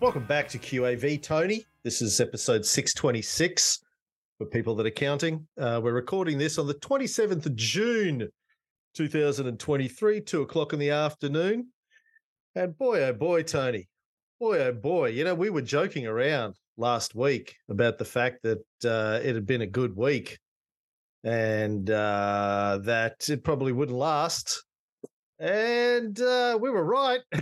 Welcome 0.00 0.24
back 0.24 0.48
to 0.48 0.58
QAV, 0.58 1.22
Tony. 1.22 1.66
This 1.82 2.00
is 2.00 2.20
episode 2.20 2.64
626 2.64 3.80
for 4.38 4.46
people 4.46 4.74
that 4.76 4.86
are 4.86 4.90
counting. 4.90 5.46
Uh, 5.60 5.80
we're 5.82 5.92
recording 5.92 6.38
this 6.38 6.56
on 6.56 6.66
the 6.66 6.74
27th 6.74 7.46
of 7.46 7.56
June, 7.56 8.28
2023, 8.94 10.20
two 10.20 10.42
o'clock 10.42 10.72
in 10.72 10.78
the 10.78 10.90
afternoon. 10.90 11.68
And 12.54 12.76
boy, 12.78 13.02
oh 13.02 13.12
boy, 13.12 13.42
Tony, 13.42 13.88
boy, 14.40 14.60
oh 14.60 14.72
boy, 14.72 15.08
you 15.08 15.24
know, 15.24 15.34
we 15.34 15.50
were 15.50 15.62
joking 15.62 16.06
around 16.06 16.54
last 16.76 17.14
week 17.14 17.56
about 17.68 17.98
the 17.98 18.04
fact 18.04 18.42
that 18.44 18.60
uh, 18.84 19.20
it 19.22 19.34
had 19.34 19.46
been 19.46 19.62
a 19.62 19.66
good 19.66 19.96
week 19.96 20.38
and 21.24 21.90
uh, 21.90 22.78
that 22.82 23.28
it 23.28 23.44
probably 23.44 23.72
wouldn't 23.72 23.96
last. 23.96 24.64
And 25.40 26.20
uh, 26.20 26.58
we 26.60 26.68
were 26.68 26.84
right. 26.84 27.20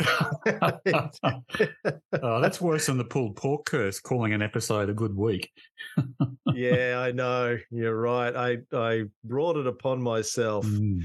oh, 0.42 2.40
that's 2.42 2.60
worse 2.60 2.86
than 2.86 2.98
the 2.98 3.06
pulled 3.08 3.36
pork 3.36 3.64
curse, 3.64 4.00
calling 4.00 4.34
an 4.34 4.42
episode 4.42 4.90
a 4.90 4.94
good 4.94 5.16
week. 5.16 5.50
yeah, 6.54 6.96
I 6.98 7.12
know. 7.12 7.56
You're 7.70 7.98
right. 7.98 8.36
I 8.36 8.58
I 8.76 9.04
brought 9.24 9.56
it 9.56 9.66
upon 9.66 10.02
myself. 10.02 10.66
Mm. 10.66 11.04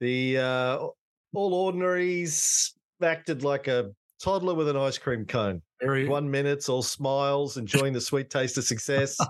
The 0.00 0.38
uh, 0.38 0.86
all 1.34 1.54
ordinaries 1.54 2.74
acted 3.02 3.42
like 3.42 3.66
a 3.66 3.90
toddler 4.22 4.54
with 4.54 4.68
an 4.68 4.76
ice 4.76 4.98
cream 4.98 5.26
cone. 5.26 5.60
Very, 5.80 6.08
One 6.08 6.30
minute, 6.30 6.68
all 6.68 6.82
smiles, 6.82 7.56
enjoying 7.56 7.92
the 7.92 8.00
sweet 8.00 8.30
taste 8.30 8.56
of 8.56 8.64
success. 8.64 9.18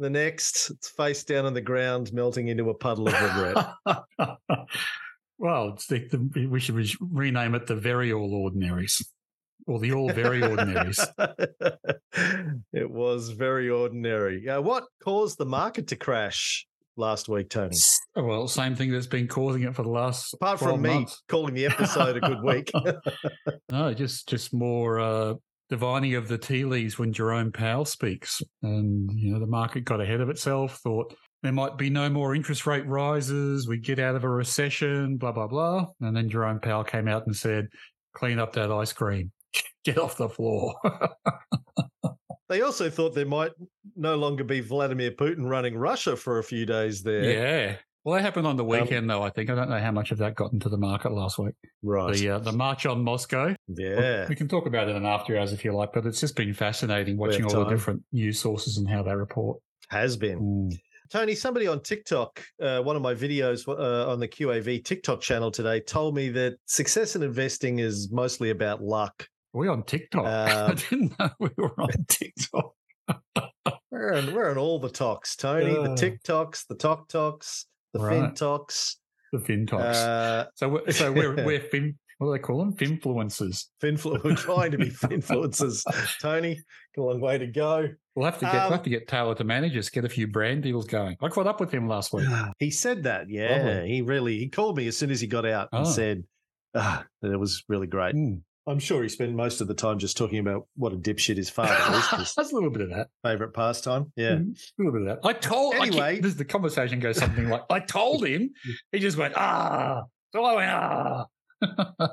the 0.00 0.10
next, 0.10 0.70
it's 0.70 0.88
face 0.88 1.22
down 1.24 1.46
on 1.46 1.54
the 1.54 1.60
ground, 1.60 2.12
melting 2.12 2.48
into 2.48 2.70
a 2.70 2.74
puddle 2.74 3.08
of 3.08 3.14
regret. 3.14 3.66
well, 5.38 5.78
the, 5.88 6.08
the, 6.08 6.46
we 6.46 6.58
should 6.58 6.74
re- 6.74 6.96
rename 7.00 7.54
it 7.54 7.66
the 7.66 7.76
very 7.76 8.12
all 8.12 8.34
ordinaries 8.34 9.00
or 9.66 9.78
the 9.78 9.92
all 9.92 10.10
very 10.12 10.42
ordinaries. 10.42 10.98
it 12.72 12.90
was 12.90 13.30
very 13.30 13.68
ordinary. 13.68 14.48
Uh, 14.48 14.60
what 14.60 14.84
caused 15.04 15.38
the 15.38 15.46
market 15.46 15.88
to 15.88 15.96
crash 15.96 16.66
last 16.96 17.28
week, 17.28 17.50
Tony? 17.50 17.76
Well, 18.16 18.48
same 18.48 18.74
thing 18.74 18.90
that's 18.90 19.06
been 19.06 19.28
causing 19.28 19.62
it 19.62 19.74
for 19.74 19.82
the 19.82 19.90
last. 19.90 20.34
Apart 20.34 20.58
from 20.58 20.82
me 20.82 20.94
months. 20.94 21.22
calling 21.28 21.54
the 21.54 21.66
episode 21.66 22.16
a 22.16 22.20
good 22.20 22.42
week. 22.42 22.70
no, 23.70 23.94
just 23.94 24.28
just 24.28 24.52
more 24.52 24.98
uh, 24.98 25.34
divining 25.70 26.16
of 26.16 26.28
the 26.28 26.36
tea 26.36 26.64
leaves 26.64 26.98
when 26.98 27.12
Jerome 27.12 27.52
Powell 27.52 27.84
speaks, 27.84 28.42
and 28.62 29.10
you 29.18 29.32
know 29.32 29.40
the 29.40 29.46
market 29.46 29.84
got 29.84 30.00
ahead 30.00 30.20
of 30.20 30.28
itself, 30.28 30.80
thought 30.82 31.14
there 31.42 31.52
might 31.52 31.78
be 31.78 31.88
no 31.88 32.10
more 32.10 32.34
interest 32.34 32.66
rate 32.66 32.86
rises, 32.86 33.66
we 33.66 33.78
get 33.78 33.98
out 33.98 34.16
of 34.16 34.24
a 34.24 34.28
recession, 34.28 35.16
blah 35.16 35.32
blah 35.32 35.46
blah, 35.46 35.86
and 36.00 36.14
then 36.14 36.28
Jerome 36.28 36.60
Powell 36.60 36.84
came 36.84 37.08
out 37.08 37.26
and 37.26 37.34
said, 37.34 37.68
"Clean 38.12 38.38
up 38.38 38.52
that 38.54 38.72
ice 38.72 38.92
cream, 38.92 39.30
get 39.84 39.96
off 39.96 40.16
the 40.16 40.28
floor." 40.28 40.74
they 42.48 42.60
also 42.62 42.90
thought 42.90 43.14
there 43.14 43.24
might 43.24 43.52
no 43.96 44.16
longer 44.16 44.44
be 44.44 44.60
Vladimir 44.60 45.12
Putin 45.12 45.48
running 45.48 45.78
Russia 45.78 46.16
for 46.16 46.38
a 46.38 46.44
few 46.44 46.66
days 46.66 47.02
there. 47.02 47.30
yeah. 47.30 47.76
Well, 48.04 48.14
that 48.16 48.22
happened 48.22 48.46
on 48.46 48.56
the 48.56 48.64
weekend, 48.64 49.10
though. 49.10 49.22
I 49.22 49.30
think 49.30 49.50
I 49.50 49.54
don't 49.54 49.68
know 49.68 49.78
how 49.78 49.90
much 49.92 50.10
of 50.10 50.18
that 50.18 50.34
got 50.34 50.52
into 50.52 50.68
the 50.70 50.78
market 50.78 51.12
last 51.12 51.38
week. 51.38 51.54
Right. 51.82 52.14
The 52.14 52.30
uh, 52.30 52.38
the 52.38 52.52
march 52.52 52.86
on 52.86 53.04
Moscow. 53.04 53.54
yeah. 53.68 54.26
We 54.28 54.34
can 54.36 54.48
talk 54.48 54.66
about 54.66 54.88
it 54.88 54.96
in 54.96 55.04
after 55.04 55.36
hours 55.38 55.52
if 55.52 55.64
you 55.64 55.72
like, 55.74 55.92
but 55.92 56.06
it's 56.06 56.20
just 56.20 56.34
been 56.36 56.54
fascinating 56.54 57.16
watching 57.18 57.44
all 57.44 57.64
the 57.64 57.70
different 57.70 58.02
news 58.12 58.40
sources 58.40 58.78
and 58.78 58.88
how 58.88 59.02
they 59.02 59.14
report. 59.14 59.58
Has 59.90 60.16
been. 60.16 60.38
Mm. 60.40 60.78
Tony, 61.12 61.34
somebody 61.34 61.66
on 61.66 61.82
TikTok, 61.82 62.40
uh, 62.62 62.80
one 62.82 62.94
of 62.94 63.02
my 63.02 63.14
videos 63.14 63.66
uh, 63.68 64.08
on 64.10 64.20
the 64.20 64.28
QAV 64.28 64.84
TikTok 64.84 65.20
channel 65.20 65.50
today, 65.50 65.80
told 65.80 66.14
me 66.14 66.28
that 66.30 66.54
success 66.66 67.16
in 67.16 67.22
investing 67.24 67.80
is 67.80 68.10
mostly 68.12 68.50
about 68.50 68.80
luck. 68.80 69.26
Are 69.52 69.58
we 69.60 69.66
on 69.66 69.82
TikTok? 69.82 70.24
I 70.24 70.50
Um, 70.52 70.76
didn't 70.76 71.18
know 71.18 71.30
we 71.40 71.48
were 71.58 71.74
on 71.80 71.88
TikTok. 72.08 72.72
We're 73.90 74.14
on, 74.14 74.32
we're 74.32 74.50
on 74.50 74.56
all 74.58 74.78
the 74.78 74.88
talks, 74.88 75.34
Tony. 75.34 75.72
the 75.74 75.80
Uh. 75.82 75.96
TikToks, 75.96 76.66
the 76.68 76.76
Tok 76.76 77.08
Talks, 77.08 77.66
the 77.92 78.00
Right. 78.00 78.32
FinToks. 78.34 78.96
The 79.32 79.38
FinToks. 79.38 79.94
Uh, 79.94 80.46
so 80.54 80.68
we're, 80.68 80.90
so 80.90 81.12
we're, 81.12 81.34
we're 81.46 81.60
fin, 81.60 81.96
what 82.18 82.26
do 82.28 82.32
they 82.32 82.38
call 82.40 82.58
them? 82.58 82.72
Finfluencers. 82.74 83.66
Finflu- 83.82 84.22
we're 84.24 84.34
trying 84.34 84.72
to 84.72 84.78
be 84.78 84.86
influencers. 84.90 85.84
Tony, 86.20 86.60
got 86.96 87.02
a 87.02 87.04
long 87.04 87.20
way 87.20 87.38
to 87.38 87.46
go. 87.46 87.88
We'll 88.16 88.26
have 88.26 88.38
to 88.40 88.44
get 88.46 88.54
Um, 88.54 88.62
we'll 88.64 88.72
have 88.72 88.82
to 88.82 88.90
get 88.90 89.06
Taylor 89.08 89.34
to 89.36 89.44
manage 89.44 89.76
us, 89.76 89.88
get 89.88 90.04
a 90.04 90.08
few 90.08 90.26
brand 90.26 90.62
deals 90.64 90.86
going. 90.86 91.16
I 91.22 91.28
caught 91.28 91.46
up 91.46 91.60
with 91.60 91.70
him 91.72 91.86
last 91.88 92.12
week. 92.12 92.26
He 92.58 92.70
said 92.70 93.04
that, 93.04 93.30
yeah. 93.30 93.56
Lovely. 93.56 93.88
He 93.92 94.02
really 94.02 94.38
he 94.38 94.48
called 94.48 94.76
me 94.76 94.86
as 94.88 94.96
soon 94.98 95.10
as 95.10 95.20
he 95.20 95.26
got 95.28 95.46
out 95.46 95.68
and 95.72 95.86
Oh. 95.86 95.90
said 95.90 96.24
ah, 96.74 97.04
that 97.22 97.32
it 97.32 97.38
was 97.38 97.62
really 97.68 97.86
great. 97.86 98.14
Mm. 98.14 98.42
I'm 98.70 98.78
sure 98.78 99.02
he 99.02 99.08
spent 99.08 99.34
most 99.34 99.60
of 99.60 99.68
the 99.68 99.74
time 99.74 99.98
just 99.98 100.16
talking 100.16 100.38
about 100.38 100.66
what 100.76 100.92
a 100.92 100.96
dipshit 100.96 101.36
his 101.36 101.50
father 101.50 101.74
is. 102.20 102.32
That's 102.36 102.52
a 102.52 102.54
little 102.54 102.70
bit 102.70 102.82
of 102.82 102.90
that. 102.90 103.08
favorite 103.22 103.52
pastime. 103.52 104.12
Yeah. 104.16 104.36
Mm, 104.36 104.56
a 104.56 104.82
little 104.82 104.92
bit 104.92 105.02
of 105.02 105.08
that. 105.22 105.28
I 105.28 105.32
told. 105.32 105.74
I 105.74 105.78
keep- 105.86 105.94
Anyway. 105.94 106.20
this, 106.20 106.34
the 106.34 106.44
conversation 106.44 107.00
goes 107.00 107.18
something 107.18 107.48
like, 107.48 107.62
"I 107.70 107.80
told 107.80 108.24
him." 108.26 108.50
He 108.92 108.98
just 109.00 109.16
went, 109.16 109.34
"Ah." 109.36 110.02
So 110.32 110.44
I 110.44 110.54
went, 110.54 110.70
"Ah." 110.70 111.26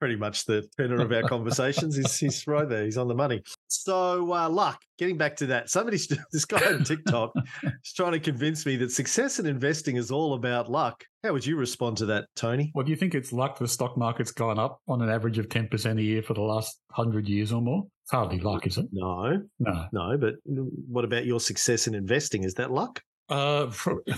Pretty 0.00 0.16
much 0.16 0.44
the 0.44 0.68
tenor 0.76 1.00
of 1.02 1.10
our 1.12 1.22
conversations. 1.28 1.96
He's, 1.96 2.16
he's 2.18 2.46
right 2.46 2.68
there. 2.68 2.84
He's 2.84 2.96
on 2.96 3.08
the 3.08 3.14
money. 3.14 3.42
So, 3.66 4.32
uh, 4.32 4.48
luck, 4.48 4.80
getting 4.96 5.16
back 5.16 5.34
to 5.36 5.46
that, 5.46 5.70
somebody's, 5.70 6.06
this 6.32 6.44
guy 6.44 6.72
on 6.72 6.84
TikTok 6.84 7.32
is 7.64 7.92
trying 7.94 8.12
to 8.12 8.20
convince 8.20 8.64
me 8.64 8.76
that 8.76 8.92
success 8.92 9.38
in 9.40 9.46
investing 9.46 9.96
is 9.96 10.10
all 10.10 10.34
about 10.34 10.70
luck. 10.70 11.04
How 11.24 11.32
would 11.32 11.44
you 11.44 11.56
respond 11.56 11.96
to 11.98 12.06
that, 12.06 12.26
Tony? 12.36 12.70
Well, 12.74 12.84
do 12.84 12.90
you 12.90 12.96
think 12.96 13.14
it's 13.16 13.32
luck 13.32 13.58
the 13.58 13.66
stock 13.66 13.96
market's 13.96 14.30
gone 14.30 14.58
up 14.58 14.80
on 14.86 15.02
an 15.02 15.10
average 15.10 15.38
of 15.38 15.48
10% 15.48 15.98
a 15.98 16.02
year 16.02 16.22
for 16.22 16.34
the 16.34 16.42
last 16.42 16.80
100 16.94 17.28
years 17.28 17.52
or 17.52 17.60
more? 17.60 17.84
It's 18.04 18.12
hardly 18.12 18.38
luck, 18.38 18.66
is 18.68 18.78
it? 18.78 18.86
No, 18.92 19.42
No. 19.58 19.86
no. 19.92 20.16
But 20.16 20.34
what 20.44 21.04
about 21.04 21.26
your 21.26 21.40
success 21.40 21.88
in 21.88 21.94
investing? 21.96 22.44
Is 22.44 22.54
that 22.54 22.70
luck? 22.70 23.02
Uh, 23.28 23.70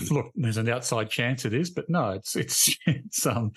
look, 0.09 0.27
there's 0.35 0.55
an 0.55 0.69
outside 0.69 1.09
chance 1.09 1.43
it 1.43 1.53
is, 1.53 1.69
but 1.71 1.89
no, 1.89 2.11
it's, 2.11 2.35
it's, 2.37 2.73
it's, 2.85 3.25
um, 3.25 3.51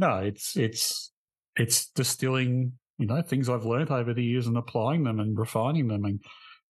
no, 0.00 0.16
it's, 0.16 0.56
it's, 0.56 1.12
it's 1.56 1.88
distilling, 1.90 2.72
you 2.98 3.06
know, 3.06 3.22
things 3.22 3.48
I've 3.48 3.66
learned 3.66 3.90
over 3.90 4.12
the 4.14 4.24
years 4.24 4.46
and 4.46 4.56
applying 4.56 5.04
them 5.04 5.20
and 5.20 5.38
refining 5.38 5.86
them 5.86 6.04
and 6.04 6.20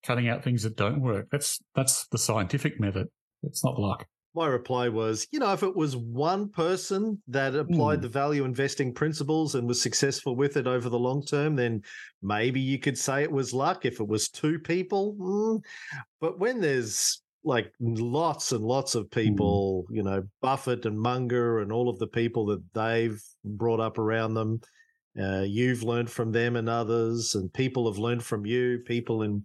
cutting 0.03 0.29
out 0.29 0.43
things 0.45 0.65
that 0.65 0.77
don't 0.77 1.01
work. 1.01 1.29
That's, 1.31 1.61
that's 1.75 2.07
the 2.09 2.19
scientific 2.19 2.81
method. 2.81 3.07
It's 3.43 3.65
not 3.65 3.79
luck. 3.79 4.05
My 4.35 4.47
reply 4.47 4.89
was, 4.89 5.27
you 5.33 5.41
know, 5.41 5.53
if 5.53 5.63
it 5.65 5.75
was 5.75 5.97
one 5.97 6.51
person 6.51 7.21
that 7.29 7.57
applied 7.57 7.97
Hmm. 7.97 8.03
the 8.03 8.09
value 8.09 8.45
investing 8.45 8.95
principles 8.95 9.57
and 9.57 9.67
was 9.67 9.83
successful 9.83 10.37
with 10.37 10.57
it 10.57 10.69
over 10.69 10.89
the 10.89 10.99
long 10.99 11.25
term, 11.25 11.57
then 11.57 11.83
maybe 12.23 12.61
you 12.61 12.79
could 12.79 12.97
say 12.97 13.23
it 13.23 13.33
was 13.33 13.53
luck. 13.53 13.85
If 13.85 13.99
it 13.99 14.07
was 14.07 14.29
two 14.29 14.61
people, 14.61 15.17
mm. 15.19 15.65
but 16.21 16.39
when 16.39 16.61
there's 16.61 17.20
like 17.45 17.73
lots 17.81 18.53
and 18.53 18.63
lots 18.63 18.95
of 18.95 19.11
people, 19.11 19.85
you 19.91 20.03
know, 20.03 20.23
Buffett 20.43 20.85
and 20.87 20.99
Munger 20.99 21.61
and 21.61 21.73
all 21.73 21.89
of 21.89 21.99
the 21.99 22.07
people 22.07 22.47
that 22.47 22.63
they've 22.75 23.21
brought 23.45 23.81
up 23.81 23.99
around 23.99 24.35
them, 24.35 24.61
uh, 25.21 25.41
you've 25.47 25.83
learned 25.83 26.11
from 26.11 26.33
them 26.33 26.57
and 26.57 26.69
others, 26.69 27.35
and 27.35 27.53
people 27.53 27.91
have 27.91 27.99
learned 27.99 28.23
from 28.23 28.45
you. 28.47 28.81
People 28.87 29.23
in 29.23 29.45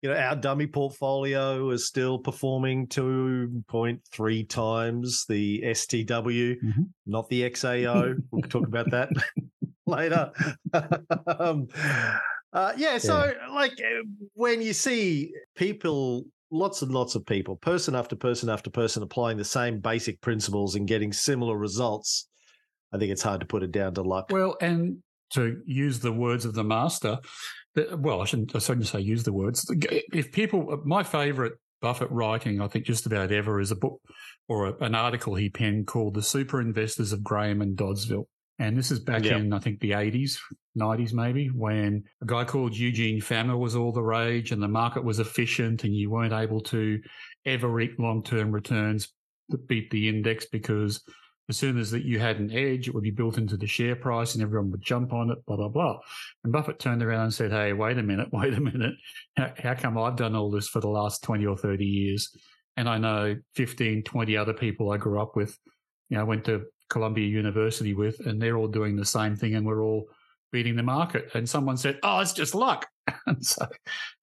you 0.00 0.08
know, 0.08 0.16
our 0.16 0.36
dummy 0.36 0.66
portfolio 0.68 1.70
is 1.70 1.88
still 1.88 2.20
performing 2.20 2.86
2.3 2.86 4.48
times 4.48 5.24
the 5.28 5.60
STW, 5.64 6.54
Mhm. 6.62 6.88
not 7.06 7.28
the 7.28 7.42
XAO. 7.42 8.14
we'll 8.30 8.42
talk 8.42 8.66
about 8.66 8.90
that 8.92 9.10
later. 9.86 10.30
um, 11.26 11.66
uh, 12.52 12.72
yeah, 12.76 12.98
so 12.98 13.32
like 13.52 13.72
uh, 13.72 14.04
when 14.34 14.62
you 14.62 14.72
see 14.72 15.32
people, 15.56 16.24
lots 16.50 16.82
and 16.82 16.92
lots 16.92 17.14
of 17.14 17.26
people, 17.26 17.56
person 17.56 17.94
after 17.94 18.16
person 18.16 18.48
after 18.48 18.70
person 18.70 19.02
applying 19.02 19.36
the 19.36 19.44
same 19.44 19.80
basic 19.80 20.20
principles 20.20 20.74
and 20.74 20.88
getting 20.88 21.12
similar 21.12 21.56
results, 21.56 22.28
I 22.92 22.98
think 22.98 23.12
it's 23.12 23.22
hard 23.22 23.40
to 23.40 23.46
put 23.46 23.62
it 23.62 23.72
down 23.72 23.94
to 23.94 24.02
luck. 24.02 24.28
Well, 24.30 24.56
and 24.60 25.02
to 25.30 25.60
use 25.66 26.00
the 26.00 26.12
words 26.12 26.44
of 26.44 26.54
the 26.54 26.64
master, 26.64 27.18
well, 27.92 28.22
I 28.22 28.24
shouldn't, 28.24 28.54
I 28.56 28.58
shouldn't 28.58 28.86
say 28.86 29.00
use 29.00 29.24
the 29.24 29.32
words. 29.32 29.66
If 30.12 30.32
people, 30.32 30.80
my 30.84 31.02
favorite 31.02 31.54
Buffett 31.80 32.10
writing, 32.10 32.60
I 32.60 32.68
think 32.68 32.86
just 32.86 33.06
about 33.06 33.30
ever, 33.30 33.60
is 33.60 33.70
a 33.70 33.76
book 33.76 34.00
or 34.48 34.66
a, 34.66 34.74
an 34.84 34.94
article 34.94 35.34
he 35.34 35.50
penned 35.50 35.86
called 35.86 36.14
The 36.14 36.22
Super 36.22 36.60
Investors 36.60 37.12
of 37.12 37.22
Graham 37.22 37.60
and 37.60 37.76
Doddsville. 37.76 38.26
And 38.60 38.76
this 38.76 38.90
is 38.90 38.98
back 38.98 39.24
Yeah. 39.24 39.36
in, 39.36 39.52
I 39.52 39.60
think, 39.60 39.78
the 39.80 39.92
80s, 39.94 40.38
90s 40.74 41.12
maybe, 41.12 41.46
when 41.48 42.02
a 42.20 42.26
guy 42.26 42.44
called 42.44 42.76
Eugene 42.76 43.20
Fama 43.20 43.56
was 43.56 43.76
all 43.76 43.92
the 43.92 44.02
rage 44.02 44.50
and 44.50 44.60
the 44.62 44.68
market 44.68 45.04
was 45.04 45.20
efficient 45.20 45.84
and 45.84 45.94
you 45.94 46.10
weren't 46.10 46.32
able 46.32 46.60
to 46.62 47.00
ever 47.46 47.68
reap 47.68 47.98
long 47.98 48.22
term 48.22 48.50
returns 48.50 49.12
that 49.50 49.68
beat 49.68 49.90
the 49.90 50.08
index 50.08 50.46
because 50.46 51.02
as 51.48 51.56
soon 51.56 51.78
as 51.78 51.90
that 51.92 52.04
you 52.04 52.18
had 52.18 52.40
an 52.40 52.50
edge, 52.50 52.88
it 52.88 52.94
would 52.94 53.04
be 53.04 53.10
built 53.10 53.38
into 53.38 53.56
the 53.56 53.66
share 53.66 53.96
price 53.96 54.34
and 54.34 54.42
everyone 54.42 54.70
would 54.70 54.82
jump 54.82 55.12
on 55.14 55.30
it, 55.30 55.38
blah, 55.46 55.56
blah, 55.56 55.68
blah. 55.68 55.98
And 56.44 56.52
Buffett 56.52 56.78
turned 56.78 57.02
around 57.02 57.22
and 57.22 57.34
said, 57.34 57.52
Hey, 57.52 57.72
wait 57.72 57.96
a 57.96 58.02
minute, 58.02 58.28
wait 58.32 58.54
a 58.54 58.60
minute. 58.60 58.94
How, 59.36 59.52
how 59.56 59.74
come 59.74 59.96
I've 59.96 60.16
done 60.16 60.34
all 60.34 60.50
this 60.50 60.68
for 60.68 60.80
the 60.80 60.88
last 60.90 61.22
20 61.22 61.46
or 61.46 61.56
30 61.56 61.84
years 61.86 62.36
And 62.76 62.88
I 62.88 62.98
know 62.98 63.36
15, 63.54 64.02
20 64.02 64.36
other 64.36 64.52
people 64.52 64.90
I 64.90 64.96
grew 64.98 65.22
up 65.22 65.36
with, 65.36 65.56
you 66.10 66.18
know, 66.18 66.24
went 66.26 66.44
to 66.46 66.64
Columbia 66.88 67.26
University 67.26 67.94
with, 67.94 68.20
and 68.26 68.40
they're 68.40 68.56
all 68.56 68.68
doing 68.68 68.96
the 68.96 69.04
same 69.04 69.36
thing, 69.36 69.54
and 69.54 69.66
we're 69.66 69.82
all 69.82 70.08
beating 70.52 70.76
the 70.76 70.82
market. 70.82 71.30
And 71.34 71.48
someone 71.48 71.76
said, 71.76 71.98
"Oh, 72.02 72.20
it's 72.20 72.32
just 72.32 72.54
luck." 72.54 72.86
and 73.26 73.44
so, 73.44 73.66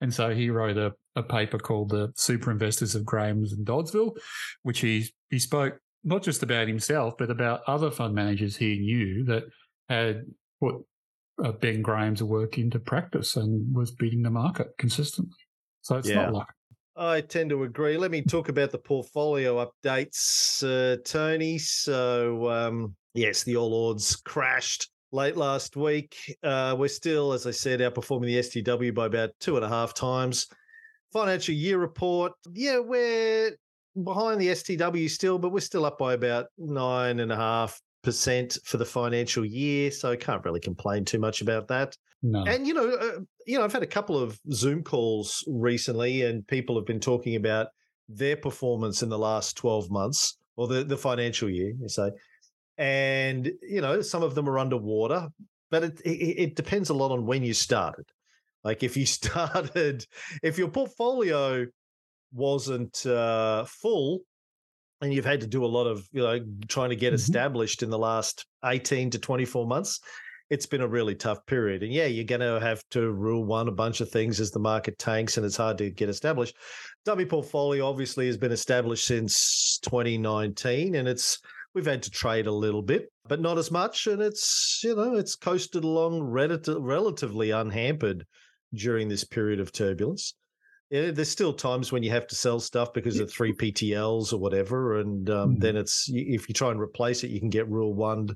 and 0.02 0.14
so 0.14 0.34
he 0.34 0.50
wrote 0.50 0.78
a, 0.78 0.94
a 1.16 1.24
paper 1.24 1.58
called 1.58 1.90
"The 1.90 2.12
Super 2.16 2.52
Investors 2.52 2.96
of 2.96 3.06
Graham's 3.06 3.54
and 3.54 3.66
Doddsville," 3.66 4.18
which 4.64 4.80
he 4.80 5.12
he 5.30 5.40
spoke 5.40 5.80
not 6.04 6.22
just 6.22 6.44
about 6.44 6.68
himself, 6.68 7.16
but 7.18 7.32
about 7.32 7.62
other 7.68 7.90
fund 7.90 8.14
managers 8.14 8.56
he 8.56 8.78
knew 8.80 9.24
that 9.26 9.44
had 9.90 10.26
put 10.60 10.76
uh, 11.44 11.52
Ben 11.52 11.82
Graham's 11.82 12.24
work 12.24 12.58
into 12.58 12.80
practice 12.80 13.36
and 13.36 13.76
was 13.76 13.92
beating 13.92 14.22
the 14.22 14.30
market 14.30 14.68
consistently. 14.78 15.38
So 15.82 15.98
it's 15.98 16.08
yeah. 16.08 16.16
not 16.16 16.34
luck. 16.34 16.54
I 16.98 17.22
tend 17.22 17.50
to 17.50 17.64
agree. 17.64 17.98
Let 17.98 18.12
me 18.12 18.22
talk 18.22 18.48
about 18.48 18.72
the 18.72 18.78
portfolio 18.78 19.66
updates, 19.66 20.64
uh, 20.64 20.98
Tony. 21.04 21.58
So, 21.58 22.50
um, 22.50 22.96
yes, 23.14 23.44
the 23.44 23.58
All 23.58 23.74
Ords 23.74 24.16
crashed 24.16 24.90
late 25.12 25.36
last 25.36 25.76
week. 25.76 26.16
Uh, 26.42 26.76
we're 26.78 26.88
still, 26.88 27.34
as 27.34 27.46
I 27.46 27.52
said, 27.52 27.82
outperforming 27.82 28.28
the 28.28 28.40
STW 28.40 28.94
by 28.94 29.08
about 29.08 29.32
two 29.42 29.58
and 29.58 29.66
a 29.66 29.70
half 29.70 29.94
times. 29.94 30.48
Financial 31.12 31.54
year 31.54 31.80
report, 31.80 32.32
yeah, 32.54 32.80
we're 32.80 33.52
behind 34.04 34.40
the 34.40 34.50
STW 34.50 35.10
still, 35.10 35.38
but 35.38 35.52
we're 35.52 35.60
still 35.60 35.86
up 35.86 35.98
by 35.98 36.14
about 36.14 36.48
nine 36.58 37.20
and 37.20 37.32
a 37.32 37.36
half 37.36 37.80
percent 38.04 38.58
for 38.64 38.78
the 38.78 38.86
financial 38.86 39.44
year. 39.44 39.92
So 39.92 40.16
can't 40.16 40.46
really 40.46 40.62
complain 40.62 41.04
too 41.04 41.20
much 41.20 41.42
about 41.42 41.68
that. 41.70 41.98
No. 42.28 42.44
And 42.44 42.66
you 42.66 42.74
know, 42.74 42.90
uh, 42.90 43.20
you 43.46 43.60
know, 43.60 43.64
I've 43.64 43.72
had 43.72 43.84
a 43.84 43.88
couple 43.88 44.18
of 44.18 44.40
Zoom 44.52 44.82
calls 44.82 45.44
recently, 45.48 46.24
and 46.24 46.46
people 46.48 46.76
have 46.76 46.88
been 46.88 47.00
talking 47.00 47.36
about 47.36 47.68
their 48.10 48.36
performance 48.36 49.04
in 49.04 49.10
the 49.10 49.18
last 49.18 49.56
twelve 49.56 49.92
months 49.92 50.36
or 50.56 50.68
the 50.68 50.84
the 50.84 50.98
financial 50.98 51.48
year, 51.48 51.74
you 51.80 51.88
say. 51.88 52.10
And 52.80 53.52
you 53.62 53.80
know, 53.80 54.02
some 54.02 54.24
of 54.24 54.34
them 54.34 54.50
are 54.50 54.58
underwater, 54.58 55.28
but 55.70 55.84
it, 55.84 56.02
it, 56.02 56.10
it 56.10 56.56
depends 56.56 56.90
a 56.90 56.96
lot 56.96 57.12
on 57.12 57.28
when 57.28 57.44
you 57.44 57.54
started. 57.54 58.06
Like 58.64 58.82
if 58.82 58.98
you 58.98 59.06
started, 59.20 60.04
if 60.42 60.58
your 60.58 60.70
portfolio 60.70 61.68
wasn't 62.34 63.06
uh, 63.06 63.66
full 63.66 64.22
and 65.00 65.14
you've 65.14 65.26
had 65.26 65.42
to 65.42 65.48
do 65.48 65.64
a 65.64 65.68
lot 65.68 65.86
of 65.86 66.08
you 66.12 66.24
know 66.24 66.40
trying 66.68 66.90
to 66.90 66.96
get 66.96 67.10
mm-hmm. 67.10 67.16
established 67.16 67.84
in 67.84 67.92
the 67.92 68.00
last 68.00 68.48
18 68.66 69.12
to 69.12 69.20
24 69.20 69.68
months 69.68 70.00
it's 70.50 70.66
been 70.66 70.82
a 70.82 70.88
really 70.88 71.16
tough 71.16 71.46
period 71.46 71.82
and 71.82 71.92
yeah 71.92 72.06
you're 72.06 72.24
going 72.24 72.42
to 72.42 72.60
have 72.60 72.84
to 72.92 73.12
rule 73.12 73.44
one 73.44 73.68
a 73.68 73.72
bunch 73.72 74.02
of 74.02 74.10
things 74.10 74.40
as 74.40 74.52
the 74.52 74.60
market 74.60 74.98
tanks 75.00 75.38
and 75.38 75.46
it's 75.46 75.58
hard 75.58 75.78
to 75.78 75.90
get 75.90 76.10
established. 76.10 76.56
Dummy 77.04 77.26
portfolio 77.26 77.88
obviously 77.88 78.28
has 78.28 78.38
been 78.38 78.52
established 78.52 79.06
since 79.06 79.80
2019 79.84 80.96
and 80.96 81.08
it's 81.08 81.40
we've 81.74 81.86
had 81.86 82.04
to 82.04 82.10
trade 82.10 82.48
a 82.48 82.52
little 82.52 82.82
bit 82.82 83.12
but 83.28 83.42
not 83.42 83.58
as 83.58 83.72
much 83.72 84.08
and 84.08 84.22
it's 84.22 84.82
you 84.84 84.96
know 84.96 85.16
it's 85.16 85.36
coasted 85.36 85.84
along 85.84 86.22
relatively 86.22 87.52
unhampered 87.52 88.26
during 88.74 89.08
this 89.08 89.24
period 89.24 89.60
of 89.60 89.72
turbulence 89.72 90.36
yeah, 90.92 91.10
there's 91.10 91.32
still 91.32 91.54
times 91.54 91.92
when 91.92 92.04
you 92.04 92.12
have 92.12 92.28
to 92.28 92.36
sell 92.36 92.60
stuff 92.60 92.94
because 92.94 93.20
of 93.20 93.32
three 93.32 93.54
PTLs 93.54 94.32
or 94.32 94.38
whatever, 94.38 95.00
and 95.00 95.30
um, 95.30 95.56
mm 95.56 95.60
then 95.60 95.78
it's 95.78 96.10
if 96.14 96.48
you 96.48 96.54
try 96.54 96.70
and 96.70 96.80
replace 96.80 97.24
it, 97.24 97.32
you 97.32 97.40
can 97.40 97.50
get 97.50 97.68
rule 97.70 97.94
one 97.94 98.28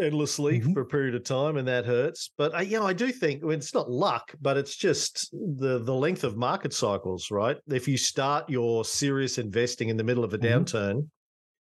endlessly 0.00 0.60
mm-hmm. 0.60 0.72
for 0.72 0.82
a 0.82 0.86
period 0.86 1.14
of 1.14 1.24
time, 1.24 1.56
and 1.56 1.68
that 1.68 1.84
hurts. 1.84 2.30
But 2.38 2.54
I, 2.54 2.62
you 2.62 2.78
know, 2.78 2.86
I 2.86 2.92
do 2.92 3.10
think 3.10 3.42
it's 3.44 3.74
not 3.74 3.90
luck, 3.90 4.32
but 4.40 4.56
it's 4.56 4.76
just 4.76 5.30
the 5.32 5.80
the 5.80 5.94
length 5.94 6.24
of 6.24 6.36
market 6.36 6.72
cycles, 6.72 7.30
right? 7.30 7.58
If 7.68 7.88
you 7.88 7.98
start 7.98 8.48
your 8.48 8.84
serious 8.84 9.38
investing 9.38 9.88
in 9.88 9.96
the 9.96 10.04
middle 10.04 10.24
of 10.24 10.32
a 10.32 10.38
mm-hmm. 10.38 10.62
downturn, 10.62 11.08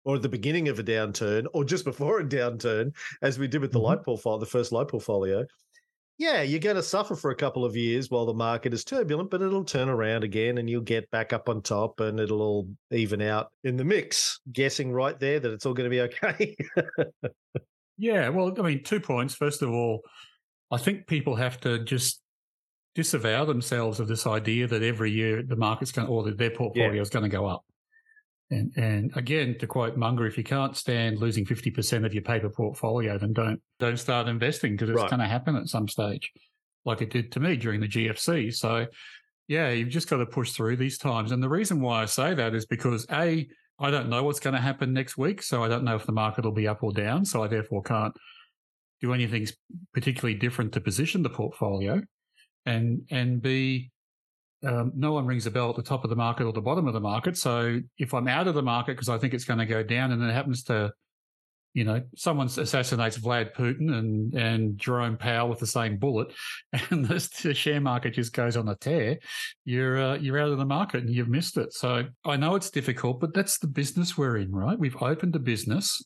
or 0.04 0.16
at 0.18 0.22
the 0.22 0.30
beginning 0.30 0.68
of 0.68 0.78
a 0.78 0.84
downturn, 0.84 1.46
or 1.54 1.64
just 1.64 1.86
before 1.86 2.20
a 2.20 2.24
downturn, 2.24 2.94
as 3.22 3.40
we 3.40 3.48
did 3.48 3.62
with 3.62 3.72
the 3.72 3.80
mm-hmm. 3.80 3.88
light 3.88 4.04
portfolio, 4.04 4.40
the 4.40 4.46
first 4.46 4.72
light 4.72 4.90
portfolio, 4.90 5.44
yeah, 6.18 6.42
you're 6.42 6.60
going 6.60 6.78
to 6.78 6.84
suffer 6.84 7.16
for 7.16 7.32
a 7.32 7.36
couple 7.36 7.66
of 7.66 7.76
years 7.76 8.10
while 8.10 8.26
the 8.26 8.34
market 8.34 8.74
is 8.74 8.86
turbulent, 8.86 9.30
but 9.30 9.42
it'll 9.42 9.66
turn 9.66 9.90
around 9.90 10.24
again 10.24 10.58
and 10.58 10.70
you'll 10.70 10.82
get 10.82 11.10
back 11.12 11.34
up 11.34 11.50
on 11.50 11.62
top 11.62 12.00
and 12.00 12.20
it'll 12.20 12.42
all 12.42 12.70
even 12.92 13.22
out 13.22 13.52
in 13.66 13.76
the 13.76 13.84
mix. 13.84 14.40
Guessing 14.52 14.94
right 14.94 15.20
there 15.20 15.40
that 15.40 15.52
it's 15.52 15.66
all 15.66 15.74
going 15.74 15.90
to 15.90 15.94
be 15.94 16.02
okay. 16.02 16.56
yeah, 17.98 18.30
well, 18.30 18.54
I 18.58 18.62
mean, 18.62 18.84
two 18.84 19.02
points. 19.02 19.36
First 19.36 19.62
of 19.62 19.70
all, 19.70 20.02
I 20.72 20.78
think 20.78 21.06
people 21.06 21.36
have 21.36 21.60
to 21.62 21.84
just 21.84 22.22
disavow 22.96 23.44
themselves 23.44 24.00
of 24.00 24.08
this 24.08 24.26
idea 24.26 24.68
that 24.68 24.84
every 24.84 25.12
year 25.12 25.44
the 25.44 25.58
market's 25.58 25.92
going 25.92 26.08
or 26.08 26.32
their 26.32 26.50
portfolio 26.50 26.94
yeah. 26.94 27.02
is 27.02 27.10
going 27.10 27.24
to 27.24 27.30
go 27.30 27.46
up. 27.46 27.66
And, 28.52 28.72
and 28.76 29.12
again, 29.16 29.58
to 29.60 29.68
quote 29.68 29.98
Munger, 29.98 30.28
if 30.28 30.38
you 30.38 30.44
can't 30.44 30.78
stand 30.78 31.18
losing 31.18 31.46
50% 31.46 32.06
of 32.06 32.14
your 32.14 32.24
paper 32.24 32.50
portfolio, 32.50 33.18
then 33.18 33.34
don't, 33.34 33.60
don't 33.80 33.98
start 33.98 34.28
investing 34.28 34.74
because 34.74 34.90
it's 34.90 35.02
right. 35.02 35.10
going 35.10 35.20
to 35.20 35.28
happen 35.28 35.56
at 35.56 35.68
some 35.68 35.88
stage, 35.88 36.32
like 36.86 37.02
it 37.02 37.10
did 37.10 37.32
to 37.32 37.40
me 37.40 37.56
during 37.56 37.82
the 37.82 37.88
GFC. 37.88 38.54
So, 38.54 38.86
yeah, 39.48 39.70
you've 39.70 39.90
just 39.90 40.10
got 40.10 40.18
to 40.18 40.26
push 40.26 40.52
through 40.52 40.78
these 40.78 40.98
times. 40.98 41.32
And 41.32 41.42
the 41.42 41.50
reason 41.50 41.82
why 41.82 42.04
I 42.04 42.06
say 42.06 42.34
that 42.36 42.54
is 42.54 42.66
because 42.66 43.06
A, 43.12 43.48
I 43.80 43.92
don't 43.92 44.10
know 44.10 44.24
what's 44.24 44.40
going 44.40 44.56
to 44.56 44.62
happen 44.62 44.94
next 44.94 45.18
week. 45.18 45.42
So 45.42 45.64
I 45.64 45.68
don't 45.68 45.84
know 45.84 45.96
if 45.96 46.06
the 46.06 46.12
market 46.12 46.46
will 46.46 46.52
be 46.52 46.68
up 46.68 46.84
or 46.84 46.92
down. 46.92 47.26
So 47.26 47.44
I 47.44 47.48
therefore 47.48 47.84
can't 47.84 48.16
do 49.02 49.14
anything 49.14 49.48
particularly 49.94 50.36
different 50.36 50.72
to 50.74 50.82
position 50.82 51.24
the 51.24 51.30
portfolio. 51.30 52.02
And, 52.66 53.02
and 53.12 53.42
B, 53.42 53.92
um, 54.66 54.92
no 54.96 55.12
one 55.12 55.26
rings 55.26 55.46
a 55.46 55.52
bell 55.52 55.70
at 55.70 55.76
the 55.76 55.84
top 55.84 56.04
of 56.04 56.10
the 56.10 56.16
market 56.16 56.46
or 56.46 56.54
the 56.54 56.62
bottom 56.62 56.88
of 56.88 56.94
the 56.94 57.00
market. 57.00 57.38
So 57.38 57.80
if 57.98 58.14
I'm 58.14 58.28
out 58.28 58.48
of 58.48 58.56
the 58.56 58.64
market 58.64 58.94
because 58.94 59.10
I 59.10 59.18
think 59.18 59.34
it's 59.34 59.46
going 59.46 59.60
to 59.60 59.66
go 59.66 59.84
down, 59.84 60.12
and 60.12 60.24
it 60.24 60.34
happens 60.34 60.64
to, 60.64 60.92
you 61.74 61.84
know, 61.84 62.02
someone 62.16 62.48
assassinates 62.48 63.20
Vlad 63.20 63.54
Putin 63.54 63.94
and 63.94 64.34
and 64.34 64.78
Jerome 64.78 65.18
Powell 65.18 65.50
with 65.50 65.60
the 65.60 65.68
same 65.68 65.98
bullet, 65.98 66.34
and 66.90 67.06
the, 67.06 67.30
the 67.44 67.54
share 67.54 67.82
market 67.82 68.14
just 68.14 68.34
goes 68.34 68.58
on 68.58 68.68
a 68.70 68.76
tear, 68.76 69.20
you're 69.66 70.02
uh, 70.02 70.16
you're 70.16 70.40
out 70.40 70.50
of 70.50 70.58
the 70.58 70.66
market 70.66 71.04
and 71.04 71.14
you've 71.14 71.30
missed 71.30 71.58
it. 71.58 71.74
So 71.74 72.06
I 72.26 72.38
know 72.38 72.56
it's 72.56 72.72
difficult, 72.72 73.20
but 73.20 73.34
that's 73.34 73.60
the 73.60 73.68
business 73.68 74.18
we're 74.18 74.38
in, 74.38 74.52
right? 74.52 74.80
We've 74.80 75.02
opened 75.02 75.36
a 75.36 75.40
business, 75.40 76.04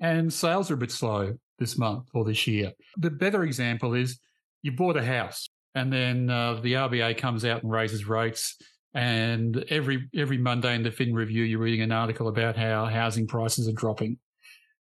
and 0.00 0.32
sales 0.32 0.70
are 0.70 0.74
a 0.74 0.78
bit 0.78 0.92
slow 0.92 1.34
this 1.58 1.78
month 1.78 2.08
or 2.12 2.24
this 2.24 2.46
year. 2.46 2.72
The 2.96 3.10
better 3.10 3.44
example 3.44 3.94
is 3.94 4.18
you 4.62 4.72
bought 4.72 4.96
a 4.96 5.04
house 5.04 5.48
and 5.74 5.92
then 5.92 6.30
uh, 6.30 6.54
the 6.54 6.74
RBA 6.74 7.18
comes 7.18 7.44
out 7.44 7.62
and 7.62 7.70
raises 7.70 8.06
rates. 8.06 8.56
And 8.94 9.64
every 9.70 10.08
every 10.14 10.36
Monday 10.36 10.74
in 10.74 10.82
the 10.82 10.90
Fin 10.90 11.14
Review, 11.14 11.44
you're 11.44 11.60
reading 11.60 11.80
an 11.80 11.92
article 11.92 12.28
about 12.28 12.56
how 12.56 12.84
housing 12.86 13.26
prices 13.26 13.66
are 13.66 13.72
dropping. 13.72 14.18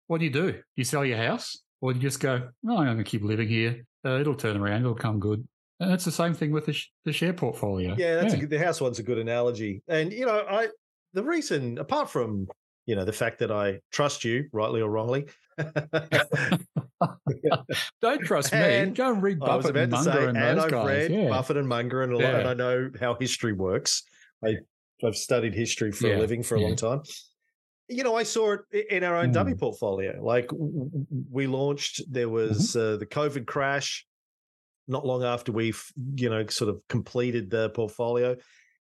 What 0.09 0.19
do 0.19 0.25
you 0.25 0.33
do? 0.33 0.61
You 0.75 0.83
sell 0.83 1.05
your 1.05 1.19
house, 1.19 1.57
or 1.81 1.93
do 1.93 1.99
you 1.99 2.03
just 2.03 2.19
go, 2.19 2.49
"Oh, 2.69 2.79
I'm 2.79 2.87
going 2.87 2.99
to 2.99 3.05
keep 3.05 3.23
living 3.23 3.49
here. 3.49 3.87
Uh, 4.05 4.19
it'll 4.19 4.35
turn 4.35 4.57
around. 4.57 4.81
It'll 4.81 4.95
come 4.97 5.21
good." 5.21 5.47
And 5.79 5.93
it's 5.93 6.05
the 6.05 6.13
same 6.13 6.35
thing 6.35 6.51
with 6.51 6.67
the, 6.67 6.75
sh- 6.75 6.91
the 7.05 7.13
share 7.13 7.33
portfolio. 7.33 7.95
Yeah, 7.97 8.17
that's 8.17 8.35
yeah. 8.35 8.43
A, 8.43 8.47
the 8.47 8.59
house 8.59 8.81
one's 8.81 8.99
a 8.99 9.05
good 9.05 9.19
analogy. 9.19 9.83
And 9.87 10.13
you 10.13 10.27
know, 10.27 10.45
I 10.49 10.69
the 11.15 11.23
reason, 11.23 11.79
apart 11.79 12.11
from 12.11 12.49
you 12.91 12.97
know 12.97 13.05
the 13.05 13.13
fact 13.13 13.39
that 13.39 13.53
I 13.53 13.79
trust 13.93 14.25
you, 14.25 14.49
rightly 14.53 14.81
or 14.81 14.91
wrongly, 14.91 15.27
Don't 18.01 18.21
trust 18.25 18.53
me. 18.53 18.59
and 18.59 18.97
Go 18.97 19.13
and 19.13 19.23
read 19.23 19.39
Buffett 19.39 19.77
and 19.77 19.93
Munger 19.93 20.13
say, 20.13 20.27
and, 20.27 20.37
and 20.37 20.61
I've 20.61 20.73
guys. 20.73 20.87
read 20.87 21.13
yeah. 21.13 21.29
Buffett 21.29 21.57
and 21.57 21.69
Munger 21.69 22.03
and, 22.03 22.13
a 22.13 22.17
lot, 22.17 22.23
yeah. 22.23 22.39
and 22.41 22.49
I 22.49 22.55
know 22.55 22.91
how 22.99 23.15
history 23.15 23.53
works. 23.53 24.03
I, 24.45 24.57
have 25.03 25.17
studied 25.17 25.55
history 25.55 25.93
for 25.93 26.09
yeah. 26.09 26.17
a 26.17 26.19
living 26.19 26.43
for 26.43 26.57
a 26.57 26.61
long 26.61 26.77
time. 26.77 27.01
You 27.89 28.05
know, 28.05 28.17
I 28.17 28.23
saw 28.23 28.57
it 28.71 28.87
in 28.91 29.03
our 29.03 29.17
own 29.17 29.31
mm. 29.31 29.33
dummy 29.33 29.55
portfolio. 29.55 30.23
Like 30.23 30.51
we 31.31 31.47
launched, 31.47 32.03
there 32.11 32.29
was 32.29 32.73
mm-hmm. 32.77 32.97
uh, 32.97 32.97
the 32.99 33.07
COVID 33.07 33.47
crash. 33.47 34.05
Not 34.89 35.07
long 35.07 35.25
after 35.25 35.53
we've 35.53 35.83
you 36.17 36.29
know, 36.29 36.45
sort 36.49 36.69
of 36.69 36.83
completed 36.91 37.49
the 37.51 37.71
portfolio, 37.71 38.37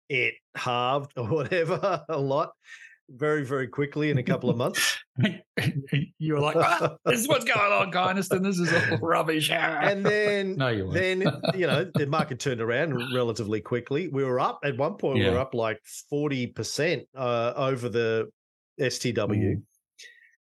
it 0.09 0.35
halved 0.55 1.13
or 1.17 1.27
whatever 1.29 2.03
a 2.09 2.19
lot 2.19 2.53
very, 3.09 3.45
very 3.45 3.69
quickly 3.69 4.11
in 4.11 4.19
a 4.19 4.23
couple 4.23 4.51
of 4.51 4.57
months. 4.57 4.99
you 6.19 6.35
were 6.35 6.41
like, 6.41 6.57
ah, 6.57 6.97
"This 7.05 7.21
is 7.21 7.29
what's 7.29 7.45
going 7.45 7.73
on, 7.73 7.93
Kynaston. 7.93 8.43
This 8.43 8.59
is 8.59 8.73
all 8.73 8.99
rubbish." 9.03 9.51
and 9.51 10.05
then, 10.05 10.57
no, 10.57 10.69
you 10.69 10.91
then 10.91 11.21
you 11.55 11.67
know 11.67 11.91
the 11.95 12.07
market 12.07 12.39
turned 12.39 12.61
around 12.61 13.15
relatively 13.15 13.61
quickly. 13.61 14.09
We 14.09 14.25
were 14.25 14.41
up 14.41 14.61
at 14.65 14.77
one 14.77 14.95
point. 14.95 15.19
Yeah. 15.19 15.29
We 15.29 15.31
were 15.35 15.41
up 15.41 15.55
like 15.55 15.81
forty 16.11 16.47
percent 16.47 17.05
uh, 17.15 17.53
over 17.57 17.89
the 17.89 18.31
STW. 18.81 19.63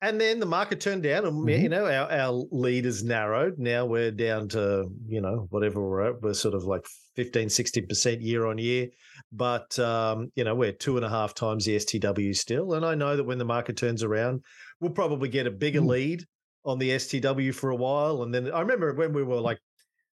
And 0.04 0.20
then 0.20 0.40
the 0.40 0.48
market 0.48 0.82
turned 0.82 1.04
down, 1.04 1.26
and 1.26 1.36
mm-hmm. 1.36 1.62
you 1.64 1.70
know 1.70 1.86
our, 1.86 2.12
our 2.12 2.32
lead 2.52 2.88
is 2.88 3.04
narrowed. 3.04 3.60
Now 3.60 3.86
we're 3.86 4.12
down 4.12 4.48
to 4.50 4.90
you 5.08 5.22
know 5.22 5.48
whatever 5.52 5.80
we're 5.80 6.10
at. 6.10 6.22
We're 6.22 6.34
sort 6.34 6.56
of 6.56 6.64
like 6.64 6.86
15, 7.16 7.50
16 7.50 7.88
percent 7.88 8.22
year 8.22 8.48
on 8.48 8.58
year, 8.58 8.88
but 9.32 9.78
um, 9.78 10.32
you 10.36 10.44
know 10.44 10.56
we're 10.56 10.72
two 10.72 10.98
and 10.98 11.06
a 11.06 11.10
half 11.10 11.36
times 11.36 11.66
the 11.66 11.76
STW 11.76 12.36
still. 12.36 12.74
And 12.74 12.84
I 12.84 12.96
know 12.96 13.16
that 13.16 13.26
when 13.26 13.38
the 13.38 13.46
market 13.46 13.78
turns 13.78 14.02
around, 14.02 14.42
we'll 14.80 14.92
probably 14.92 15.30
get 15.30 15.46
a 15.46 15.52
bigger 15.52 15.80
mm-hmm. 15.80 15.90
lead 15.90 16.26
on 16.66 16.80
the 16.80 16.90
STW 16.90 17.54
for 17.54 17.70
a 17.70 17.76
while. 17.76 18.24
And 18.24 18.34
then 18.34 18.52
I 18.52 18.62
remember 18.62 18.94
when 18.94 19.14
we 19.14 19.24
were 19.24 19.40
like 19.40 19.60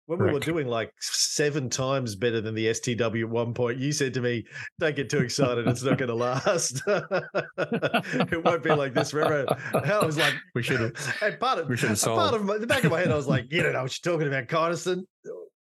when 0.07 0.19
we 0.19 0.31
were 0.31 0.39
doing 0.39 0.67
like 0.67 0.93
seven 0.99 1.69
times 1.69 2.15
better 2.15 2.39
than 2.39 2.53
the 2.53 2.67
STW 2.67 3.23
at 3.23 3.29
one 3.29 3.53
point, 3.53 3.79
you 3.79 3.91
said 3.91 4.13
to 4.13 4.21
me, 4.21 4.45
"Don't 4.79 4.95
get 4.95 5.09
too 5.09 5.19
excited; 5.19 5.67
it's 5.67 5.81
not 5.83 5.97
going 5.97 6.09
to 6.09 6.15
last. 6.15 6.81
it 6.87 8.43
won't 8.43 8.63
be 8.63 8.71
like 8.71 8.93
this 8.93 9.11
forever." 9.11 9.45
I 9.73 10.05
was 10.05 10.17
like, 10.17 10.35
"We 10.53 10.61
should 10.61 10.79
have." 10.79 10.93
And 11.21 11.39
part 11.39 11.59
of 11.59 11.67
we 11.67 11.77
should 11.77 11.89
have 11.89 11.99
sold. 11.99 12.19
Part 12.19 12.35
of 12.35 12.45
my, 12.45 12.57
the 12.57 12.67
back 12.67 12.83
of 12.83 12.91
my 12.91 12.99
head, 12.99 13.11
I 13.11 13.15
was 13.15 13.27
like, 13.27 13.51
"You 13.51 13.63
don't 13.63 13.73
know 13.73 13.81
what 13.81 14.05
you're 14.05 14.13
talking 14.13 14.27
about, 14.27 14.47
Kynaston. 14.47 15.03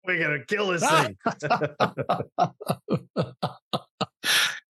We're 0.05 0.19
going 0.19 0.39
to 0.39 0.45
kill 0.45 0.67
this 0.67 0.87
thing." 0.87 1.17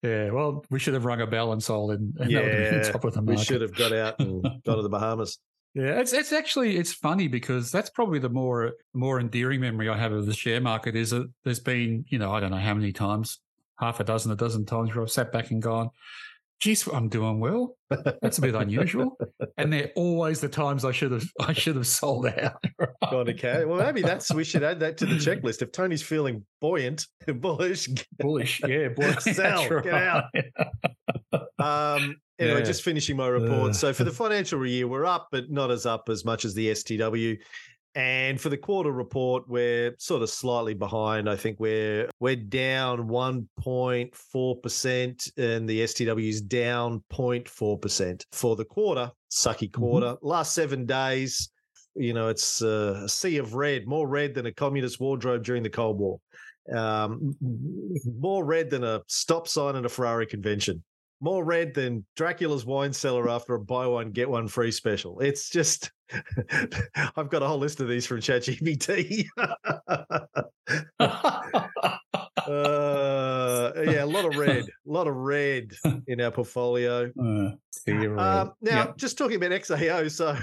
yeah, 0.04 0.32
well, 0.32 0.64
we 0.70 0.80
should 0.80 0.94
have 0.94 1.04
rung 1.04 1.20
a 1.20 1.28
bell 1.28 1.52
and 1.52 1.62
sold 1.62 1.92
it. 1.92 2.00
And 2.00 2.32
yeah, 2.32 2.82
top 2.84 3.04
of 3.04 3.14
the 3.14 3.22
market. 3.22 3.40
we 3.40 3.44
should 3.44 3.62
have 3.62 3.76
got 3.76 3.92
out 3.92 4.20
and 4.20 4.42
gone 4.42 4.78
to 4.78 4.82
the 4.82 4.90
Bahamas. 4.90 5.38
Yeah, 5.76 6.00
it's 6.00 6.14
it's 6.14 6.32
actually 6.32 6.78
it's 6.78 6.94
funny 6.94 7.28
because 7.28 7.70
that's 7.70 7.90
probably 7.90 8.18
the 8.20 8.30
more 8.30 8.74
more 8.94 9.20
endearing 9.20 9.60
memory 9.60 9.90
I 9.90 9.98
have 9.98 10.14
of 10.14 10.26
the 10.26 10.34
share 10.34 10.62
market 10.62 10.96
is 10.96 11.10
that 11.10 11.30
there's 11.44 11.60
been 11.60 12.06
you 12.08 12.18
know 12.18 12.32
I 12.32 12.40
don't 12.40 12.52
know 12.52 12.58
how 12.58 12.74
many 12.74 12.94
times 12.94 13.40
half 13.78 14.00
a 14.00 14.06
dozen 14.06 14.32
a 14.32 14.38
dozen 14.38 14.66
times 14.66 14.96
where 14.96 15.04
I've 15.04 15.12
sat 15.12 15.34
back 15.34 15.52
and 15.52 15.62
gone, 15.62 15.90
geez, 16.60 16.88
I'm 16.88 17.10
doing 17.10 17.40
well. 17.40 17.78
That's 18.22 18.38
a 18.38 18.42
bit 18.42 18.56
unusual. 18.56 19.18
And 19.58 19.72
they're 19.72 19.92
always 19.96 20.42
the 20.42 20.50
times 20.50 20.86
I 20.86 20.92
should 20.92 21.12
have 21.12 21.26
I 21.40 21.54
should 21.54 21.76
have 21.76 21.88
sold 21.88 22.28
out. 22.28 22.64
Gone 23.12 23.26
to 23.28 23.34
cash. 23.34 23.66
Well, 23.66 23.80
maybe 23.80 24.02
that's 24.02 24.34
we 24.34 24.44
should 24.44 24.64
add 24.64 24.80
that 24.80 24.98
to 24.98 25.06
the 25.06 25.16
checklist. 25.16 25.62
If 25.62 25.72
Tony's 25.72 26.02
feeling 26.02 26.46
buoyant, 26.62 27.06
bullish, 27.28 27.88
bullish, 28.20 28.62
yeah, 28.68 28.90
bullish, 28.90 29.24
sell, 29.36 29.70
right. 29.70 29.84
get 29.84 29.94
out. 29.94 30.24
Um, 31.60 32.16
Anyway, 32.38 32.60
yeah. 32.60 32.66
just 32.66 32.84
finishing 32.84 33.16
my 33.16 33.28
report. 33.28 33.72
Uh. 33.72 33.74
So 33.74 33.94
for 33.94 34.04
the 34.04 34.12
financial 34.24 34.66
year, 34.66 34.88
we're 34.88 35.06
up, 35.06 35.30
but 35.32 35.50
not 35.50 35.72
as 35.72 35.86
up 35.86 36.10
as 36.10 36.26
much 36.26 36.44
as 36.44 36.54
the 36.54 36.72
STW. 36.72 37.38
And 37.96 38.42
for 38.42 38.50
the 38.50 38.58
quarter 38.58 38.92
report, 38.92 39.48
we're 39.48 39.96
sort 40.00 40.22
of 40.22 40.30
slightly 40.30 40.74
behind. 40.74 41.30
I 41.30 41.38
think 41.38 41.62
we're 41.62 42.10
we're 42.20 42.36
down 42.36 43.08
1.4%, 43.08 45.38
and 45.38 45.70
the 45.70 45.80
STW 45.80 46.28
is 46.28 46.42
down 46.42 47.02
0.4% 47.14 48.26
for 48.34 48.58
the 48.58 48.66
quarter. 48.66 49.10
Sucky 49.32 49.70
mm-hmm. 49.70 49.82
quarter. 49.82 50.08
Mm-hmm. 50.08 50.28
Last 50.28 50.54
seven 50.54 50.86
days, 50.86 51.50
you 51.96 52.12
know, 52.12 52.28
it's 52.28 52.62
a 52.62 53.08
sea 53.08 53.38
of 53.38 53.56
red, 53.56 53.88
more 53.88 54.10
red 54.10 54.34
than 54.34 54.48
a 54.48 54.52
communist 54.52 55.00
wardrobe 55.00 55.46
during 55.46 55.64
the 55.64 55.70
Cold 55.70 55.98
War, 55.98 56.20
um, 56.76 57.34
more 58.20 58.44
red 58.44 58.70
than 58.70 58.84
a 58.84 59.04
stop 59.08 59.48
sign 59.48 59.78
at 59.78 59.86
a 59.86 59.90
Ferrari 59.90 60.26
convention 60.26 60.84
more 61.22 61.44
red 61.44 61.74
than 61.74 62.06
Dracula's 62.16 62.66
wine 62.66 62.94
cellar 62.94 63.30
after 63.30 63.56
a 63.56 63.60
buy 63.60 63.88
one 63.88 64.12
get 64.12 64.30
one 64.30 64.48
free 64.48 64.72
special. 64.72 65.20
It's 65.20 65.50
just 65.50 65.92
I've 67.16 67.30
got 67.30 67.42
a 67.42 67.48
whole 67.48 67.58
list 67.58 67.80
of 67.80 67.88
these 67.88 68.06
from 68.06 68.20
ChatGPT. 68.20 69.26
uh, 69.38 69.52
yeah, 73.76 74.04
a 74.04 74.06
lot 74.06 74.26
of 74.26 74.36
red, 74.36 74.66
a 74.66 74.92
lot 74.92 75.08
of 75.08 75.16
red 75.16 75.72
in 76.08 76.22
our 76.22 76.32
portfolio. 76.32 77.12
Uh, 77.20 77.52
um, 77.88 78.18
now, 78.18 78.52
yep. 78.62 78.98
just 78.98 79.18
talking 79.18 79.38
about 79.38 79.52
XAO, 79.52 80.10
so 80.12 80.38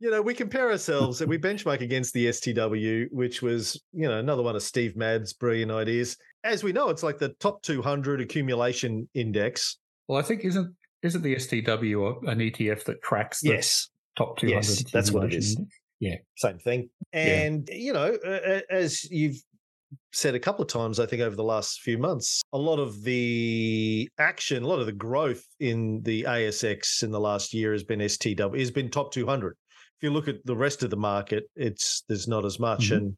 you 0.00 0.10
know, 0.10 0.20
we 0.20 0.34
compare 0.34 0.70
ourselves 0.70 1.22
and 1.22 1.30
we 1.30 1.38
benchmark 1.38 1.80
against 1.80 2.12
the 2.12 2.26
STW, 2.26 3.06
which 3.10 3.40
was, 3.40 3.80
you 3.92 4.06
know, 4.06 4.18
another 4.18 4.42
one 4.42 4.54
of 4.54 4.62
Steve 4.62 4.96
Mabb's 4.96 5.32
brilliant 5.32 5.72
ideas. 5.72 6.18
As 6.44 6.62
we 6.62 6.72
know, 6.72 6.90
it's 6.90 7.02
like 7.02 7.18
the 7.18 7.30
top 7.40 7.62
200 7.62 8.20
accumulation 8.20 9.08
index. 9.14 9.78
Well, 10.08 10.18
I 10.18 10.22
think 10.22 10.44
isn't 10.44 10.74
isn't 11.02 11.22
the 11.22 11.36
STW 11.36 12.28
an 12.28 12.38
ETF 12.38 12.84
that 12.84 13.02
tracks 13.02 13.40
the 13.40 13.50
yes. 13.50 13.88
top 14.16 14.38
200? 14.38 14.56
Yes, 14.56 14.84
that's 14.92 15.10
what 15.10 15.24
it 15.24 15.34
is. 15.34 15.58
Yeah, 16.00 16.16
same 16.36 16.58
thing. 16.58 16.90
And 17.12 17.68
yeah. 17.70 17.76
you 17.76 17.92
know, 17.92 18.16
as 18.70 19.10
you've 19.10 19.36
said 20.12 20.34
a 20.34 20.40
couple 20.40 20.62
of 20.62 20.68
times, 20.68 21.00
I 21.00 21.06
think 21.06 21.22
over 21.22 21.36
the 21.36 21.44
last 21.44 21.80
few 21.80 21.98
months, 21.98 22.42
a 22.52 22.58
lot 22.58 22.78
of 22.78 23.02
the 23.02 24.08
action, 24.18 24.62
a 24.62 24.66
lot 24.66 24.80
of 24.80 24.86
the 24.86 24.92
growth 24.92 25.44
in 25.60 26.02
the 26.02 26.24
ASX 26.24 27.02
in 27.02 27.10
the 27.10 27.20
last 27.20 27.54
year 27.54 27.72
has 27.72 27.84
been 27.84 28.00
STW, 28.00 28.58
has 28.58 28.70
been 28.70 28.90
top 28.90 29.12
200 29.12 29.56
if 29.96 30.02
you 30.02 30.10
look 30.10 30.28
at 30.28 30.44
the 30.44 30.56
rest 30.56 30.82
of 30.82 30.90
the 30.90 30.96
market, 30.96 31.44
it's 31.54 32.02
there's 32.08 32.26
not 32.26 32.44
as 32.44 32.58
much. 32.58 32.86
Mm-hmm. 32.86 32.94
And 32.94 33.16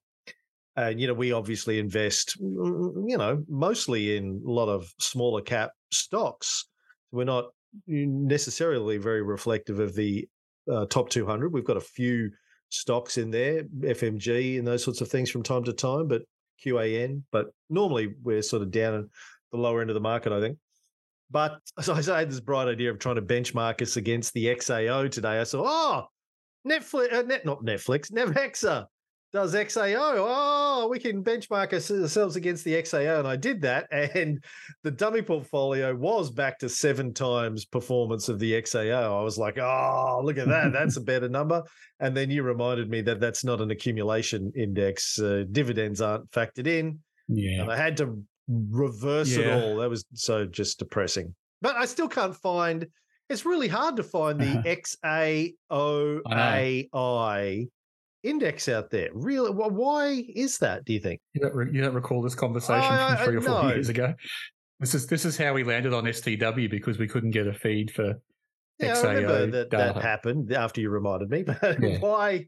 and 0.76 1.00
you 1.00 1.06
know, 1.06 1.14
we 1.14 1.32
obviously 1.32 1.78
invest, 1.78 2.36
you 2.38 3.16
know, 3.16 3.42
mostly 3.48 4.16
in 4.16 4.42
a 4.46 4.50
lot 4.50 4.68
of 4.68 4.92
smaller 4.98 5.40
cap 5.40 5.70
stocks. 5.90 6.66
We're 7.12 7.24
not 7.24 7.46
necessarily 7.86 8.98
very 8.98 9.22
reflective 9.22 9.80
of 9.80 9.94
the 9.94 10.28
uh, 10.70 10.86
top 10.86 11.08
200. 11.08 11.52
We've 11.52 11.64
got 11.64 11.78
a 11.78 11.80
few 11.80 12.30
stocks 12.68 13.16
in 13.16 13.30
there, 13.30 13.62
FMG 13.80 14.58
and 14.58 14.66
those 14.66 14.84
sorts 14.84 15.00
of 15.00 15.08
things 15.08 15.30
from 15.30 15.42
time 15.42 15.64
to 15.64 15.72
time, 15.72 16.08
but 16.08 16.22
QAN. 16.64 17.22
But 17.32 17.46
normally 17.70 18.14
we're 18.22 18.42
sort 18.42 18.62
of 18.62 18.70
down 18.70 18.94
in 18.94 19.10
the 19.52 19.58
lower 19.58 19.80
end 19.80 19.90
of 19.90 19.94
the 19.94 20.00
market, 20.00 20.32
I 20.32 20.40
think. 20.40 20.58
But 21.30 21.58
as 21.78 22.08
I 22.08 22.18
had 22.18 22.30
this 22.30 22.40
bright 22.40 22.68
idea 22.68 22.90
of 22.90 22.98
trying 22.98 23.16
to 23.16 23.22
benchmark 23.22 23.80
us 23.80 23.96
against 23.96 24.34
the 24.34 24.46
XAO 24.46 25.10
today. 25.10 25.40
I 25.40 25.44
saw, 25.44 25.62
oh, 25.64 26.06
Netflix, 26.68 27.14
uh, 27.14 27.22
net, 27.22 27.46
not 27.46 27.64
Netflix, 27.64 28.10
Nevexa 28.10 28.86
does 29.32 29.54
XAO. 29.54 30.14
Oh, 30.18 30.88
we 30.90 30.98
can 30.98 31.22
benchmark 31.22 31.72
ourselves 31.72 32.36
against 32.36 32.64
the 32.64 32.74
XAO. 32.74 33.18
And 33.18 33.28
I 33.28 33.36
did 33.36 33.60
that. 33.62 33.86
And 34.16 34.42
the 34.82 34.90
dummy 34.90 35.22
portfolio 35.22 35.94
was 35.94 36.30
back 36.30 36.58
to 36.60 36.68
seven 36.68 37.12
times 37.12 37.64
performance 37.64 38.28
of 38.28 38.38
the 38.38 38.52
XAO. 38.52 39.18
I 39.18 39.22
was 39.22 39.36
like, 39.36 39.58
oh, 39.58 40.20
look 40.24 40.38
at 40.38 40.48
that. 40.48 40.72
That's 40.72 40.96
a 40.96 41.00
better 41.12 41.28
number. 41.28 41.62
And 42.00 42.16
then 42.16 42.30
you 42.30 42.42
reminded 42.42 42.88
me 42.88 43.00
that 43.02 43.20
that's 43.20 43.44
not 43.44 43.60
an 43.60 43.70
accumulation 43.70 44.52
index. 44.56 45.18
Uh, 45.18 45.44
dividends 45.50 46.00
aren't 46.00 46.30
factored 46.30 46.66
in. 46.66 47.00
Yeah. 47.28 47.62
And 47.62 47.72
I 47.72 47.76
had 47.76 47.96
to 47.98 48.22
reverse 48.48 49.36
yeah. 49.36 49.56
it 49.56 49.64
all. 49.64 49.76
That 49.78 49.90
was 49.90 50.04
so 50.14 50.46
just 50.46 50.78
depressing. 50.78 51.34
But 51.60 51.76
I 51.76 51.86
still 51.86 52.08
can't 52.08 52.36
find 52.36 52.86
it's 53.28 53.44
really 53.44 53.68
hard 53.68 53.96
to 53.96 54.02
find 54.02 54.40
the 54.40 54.62
XAOAI 55.74 57.68
index 58.26 58.68
out 58.68 58.90
there. 58.90 59.08
Really, 59.12 59.50
why 59.50 60.24
is 60.34 60.58
that? 60.58 60.84
Do 60.84 60.92
you 60.92 61.00
think? 61.00 61.20
You 61.34 61.42
don't, 61.42 61.54
re- 61.54 61.70
you 61.72 61.80
don't 61.80 61.94
recall 61.94 62.22
this 62.22 62.34
conversation 62.34 62.82
from 62.82 63.16
three 63.24 63.36
or 63.36 63.40
four 63.40 63.62
no. 63.62 63.68
years 63.68 63.88
ago? 63.88 64.14
This 64.80 64.94
is 64.94 65.06
this 65.06 65.24
is 65.24 65.36
how 65.36 65.54
we 65.54 65.64
landed 65.64 65.94
on 65.94 66.04
STW 66.04 66.70
because 66.70 66.98
we 66.98 67.08
couldn't 67.08 67.30
get 67.30 67.46
a 67.46 67.54
feed 67.54 67.90
for 67.90 68.14
yeah, 68.78 68.94
XAO 68.94 69.04
I 69.04 69.14
remember 69.14 69.46
that 69.58 69.70
data. 69.70 69.94
that 69.94 70.02
happened 70.02 70.52
after 70.52 70.80
you 70.80 70.90
reminded 70.90 71.30
me. 71.30 71.42
But 71.60 71.80
yeah. 71.80 71.98
why 71.98 72.46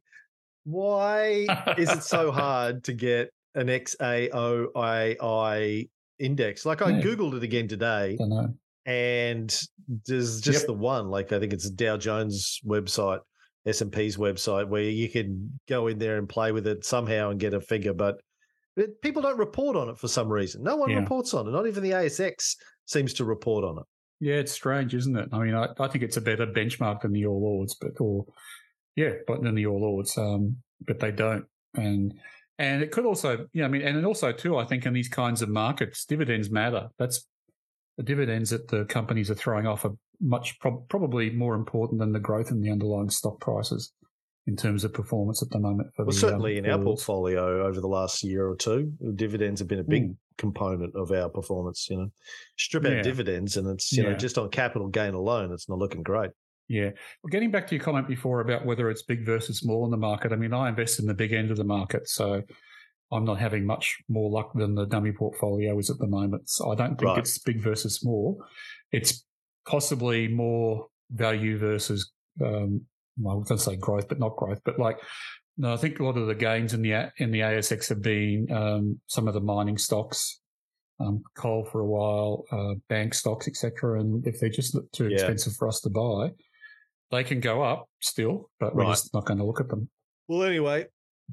why 0.64 1.46
is 1.78 1.90
it 1.90 2.02
so 2.02 2.30
hard 2.42 2.84
to 2.84 2.92
get 2.92 3.30
an 3.54 3.68
XAOAI 3.68 5.08
index? 6.18 6.66
Like 6.66 6.82
I 6.82 6.90
yeah. 6.90 7.00
googled 7.00 7.34
it 7.34 7.42
again 7.42 7.68
today 7.68 8.18
and 8.88 9.60
there's 10.06 10.40
just 10.40 10.60
yep. 10.60 10.66
the 10.66 10.72
one. 10.72 11.08
Like 11.08 11.32
I 11.32 11.38
think 11.38 11.52
it's 11.52 11.68
Dow 11.68 11.96
Jones 11.98 12.60
website, 12.66 13.20
S 13.66 13.80
and 13.80 13.92
P's 13.92 14.16
website, 14.16 14.68
where 14.68 14.82
you 14.82 15.08
can 15.08 15.58
go 15.68 15.86
in 15.88 15.98
there 15.98 16.18
and 16.18 16.28
play 16.28 16.52
with 16.52 16.66
it 16.66 16.84
somehow 16.84 17.30
and 17.30 17.40
get 17.40 17.54
a 17.54 17.60
figure, 17.60 17.92
but 17.92 18.20
people 19.02 19.22
don't 19.22 19.38
report 19.38 19.76
on 19.76 19.88
it 19.88 19.98
for 19.98 20.08
some 20.08 20.28
reason. 20.28 20.62
No 20.62 20.76
one 20.76 20.90
yeah. 20.90 21.00
reports 21.00 21.34
on 21.34 21.46
it. 21.46 21.50
Not 21.50 21.66
even 21.66 21.82
the 21.82 21.90
ASX 21.90 22.56
seems 22.86 23.12
to 23.14 23.24
report 23.24 23.64
on 23.64 23.78
it. 23.78 23.84
Yeah, 24.20 24.34
it's 24.36 24.52
strange, 24.52 24.94
isn't 24.94 25.16
it? 25.16 25.28
I 25.32 25.38
mean, 25.38 25.54
I, 25.54 25.68
I 25.78 25.88
think 25.88 26.02
it's 26.02 26.16
a 26.16 26.20
better 26.20 26.46
benchmark 26.46 27.02
than 27.02 27.12
the 27.12 27.26
All 27.26 27.44
Ords, 27.44 27.74
but 27.74 27.92
or 28.00 28.24
yeah, 28.96 29.12
but 29.26 29.42
than 29.42 29.54
the 29.54 29.66
All 29.66 29.84
Ords, 29.84 30.16
um, 30.18 30.56
but 30.86 30.98
they 30.98 31.12
don't. 31.12 31.44
And 31.74 32.14
and 32.58 32.82
it 32.82 32.90
could 32.90 33.06
also, 33.06 33.46
yeah, 33.52 33.64
I 33.64 33.68
mean, 33.68 33.82
and 33.82 34.04
also 34.04 34.32
too, 34.32 34.56
I 34.56 34.64
think 34.64 34.86
in 34.86 34.92
these 34.92 35.08
kinds 35.08 35.42
of 35.42 35.48
markets, 35.48 36.04
dividends 36.04 36.50
matter. 36.50 36.88
That's 36.98 37.24
the 37.96 38.02
dividends 38.02 38.50
that 38.50 38.68
the 38.68 38.84
companies 38.86 39.30
are 39.30 39.36
throwing 39.36 39.66
off 39.66 39.84
are 39.84 39.94
much 40.20 40.58
pro- 40.60 40.84
probably 40.88 41.30
more 41.30 41.54
important 41.54 42.00
than 42.00 42.12
the 42.12 42.20
growth 42.20 42.50
in 42.50 42.60
the 42.60 42.70
underlying 42.70 43.10
stock 43.10 43.40
prices 43.40 43.92
in 44.46 44.56
terms 44.56 44.82
of 44.82 44.92
performance 44.94 45.42
at 45.42 45.50
the 45.50 45.58
moment. 45.58 45.90
well, 45.98 46.06
the, 46.06 46.12
certainly 46.12 46.58
um, 46.58 46.64
in 46.64 46.70
our 46.70 46.78
portfolio 46.78 47.66
over 47.66 47.80
the 47.80 47.86
last 47.86 48.24
year 48.24 48.48
or 48.48 48.56
two, 48.56 48.92
dividends 49.14 49.60
have 49.60 49.68
been 49.68 49.78
a 49.78 49.84
big 49.84 50.08
mm. 50.08 50.16
component 50.38 50.94
of 50.96 51.12
our 51.12 51.28
performance. 51.28 51.86
You 51.90 51.98
know, 51.98 52.08
strip 52.56 52.84
out 52.86 52.92
yeah. 52.92 53.02
dividends, 53.02 53.56
and 53.56 53.68
it's 53.68 53.92
you 53.92 54.02
yeah. 54.02 54.10
know 54.10 54.16
just 54.16 54.38
on 54.38 54.48
capital 54.48 54.88
gain 54.88 55.14
alone, 55.14 55.52
it's 55.52 55.68
not 55.68 55.78
looking 55.78 56.02
great. 56.02 56.30
Yeah. 56.68 56.90
Well, 57.22 57.30
getting 57.30 57.50
back 57.50 57.66
to 57.68 57.74
your 57.74 57.84
comment 57.84 58.08
before 58.08 58.40
about 58.40 58.66
whether 58.66 58.90
it's 58.90 59.02
big 59.02 59.24
versus 59.24 59.58
small 59.58 59.84
in 59.84 59.90
the 59.90 59.96
market, 59.96 60.32
I 60.32 60.36
mean, 60.36 60.52
I 60.52 60.68
invest 60.68 60.98
in 60.98 61.06
the 61.06 61.14
big 61.14 61.32
end 61.32 61.50
of 61.50 61.56
the 61.56 61.64
market. 61.64 62.08
So 62.08 62.42
I'm 63.10 63.24
not 63.24 63.38
having 63.38 63.64
much 63.64 63.96
more 64.08 64.30
luck 64.30 64.52
than 64.54 64.74
the 64.74 64.86
dummy 64.86 65.12
portfolio 65.12 65.78
is 65.78 65.88
at 65.88 65.98
the 65.98 66.06
moment. 66.06 66.48
So 66.48 66.70
I 66.70 66.74
don't 66.74 66.98
think 66.98 67.08
right. 67.08 67.18
it's 67.18 67.38
big 67.38 67.62
versus 67.62 67.96
small. 67.96 68.42
It's 68.92 69.24
possibly 69.68 70.28
more 70.28 70.86
value 71.10 71.58
versus, 71.58 72.10
um, 72.44 72.82
well, 73.18 73.34
I 73.34 73.38
was 73.38 73.48
going 73.48 73.58
to 73.58 73.64
say 73.64 73.76
growth, 73.76 74.08
but 74.08 74.18
not 74.18 74.36
growth. 74.36 74.60
But 74.64 74.78
like, 74.78 74.98
no, 75.56 75.72
I 75.72 75.76
think 75.76 76.00
a 76.00 76.04
lot 76.04 76.16
of 76.16 76.26
the 76.26 76.34
gains 76.34 76.72
in 76.74 76.82
the 76.82 77.12
in 77.18 77.30
the 77.30 77.40
ASX 77.40 77.88
have 77.88 78.02
been 78.02 78.50
um, 78.50 79.00
some 79.06 79.28
of 79.28 79.34
the 79.34 79.40
mining 79.40 79.78
stocks, 79.78 80.40
um, 81.00 81.22
coal 81.36 81.64
for 81.64 81.80
a 81.80 81.86
while, 81.86 82.44
uh, 82.50 82.74
bank 82.88 83.14
stocks, 83.14 83.48
etc. 83.48 84.00
And 84.00 84.26
if 84.26 84.40
they're 84.40 84.48
just 84.48 84.76
too 84.92 85.08
yeah. 85.08 85.14
expensive 85.14 85.54
for 85.54 85.68
us 85.68 85.80
to 85.80 85.90
buy, 85.90 86.32
they 87.10 87.24
can 87.24 87.40
go 87.40 87.62
up 87.62 87.88
still, 88.00 88.50
but 88.60 88.74
we're 88.74 88.84
right. 88.84 88.90
just 88.90 89.12
not 89.12 89.26
going 89.26 89.38
to 89.38 89.44
look 89.44 89.60
at 89.60 89.68
them. 89.68 89.88
Well, 90.28 90.44
anyway, 90.44 90.86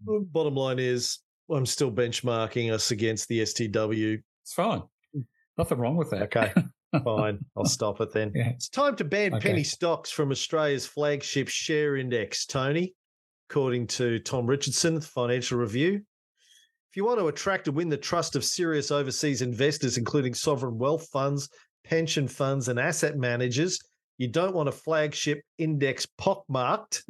Bottom 0.03 0.55
line 0.55 0.79
is, 0.79 1.19
I'm 1.49 1.65
still 1.65 1.91
benchmarking 1.91 2.71
us 2.71 2.91
against 2.91 3.27
the 3.27 3.41
STW. 3.41 4.21
It's 4.43 4.53
fine. 4.53 4.83
Nothing 5.57 5.77
wrong 5.77 5.95
with 5.95 6.09
that. 6.11 6.23
Okay. 6.23 6.53
Fine. 7.03 7.39
I'll 7.57 7.65
stop 7.65 8.01
it 8.01 8.11
then. 8.13 8.31
Yeah. 8.35 8.49
It's 8.49 8.69
time 8.69 8.95
to 8.97 9.03
ban 9.03 9.33
Okay. 9.35 9.49
penny 9.49 9.63
stocks 9.63 10.11
from 10.11 10.31
Australia's 10.31 10.85
flagship 10.85 11.47
share 11.47 11.97
index, 11.97 12.45
Tony, 12.45 12.93
according 13.49 13.87
to 13.87 14.19
Tom 14.19 14.45
Richardson, 14.47 15.01
Financial 15.01 15.57
Review. 15.57 15.95
If 15.95 16.97
you 16.97 17.05
want 17.05 17.19
to 17.19 17.27
attract 17.27 17.67
and 17.67 17.75
win 17.75 17.89
the 17.89 17.97
trust 17.97 18.35
of 18.35 18.43
serious 18.45 18.89
overseas 18.91 19.41
investors, 19.41 19.97
including 19.97 20.33
sovereign 20.33 20.77
wealth 20.77 21.07
funds, 21.11 21.49
pension 21.83 22.27
funds, 22.27 22.69
and 22.69 22.79
asset 22.79 23.17
managers, 23.17 23.79
you 24.17 24.27
don't 24.29 24.55
want 24.55 24.69
a 24.69 24.71
flagship 24.71 25.41
index 25.57 26.05
pockmarked 26.17 27.03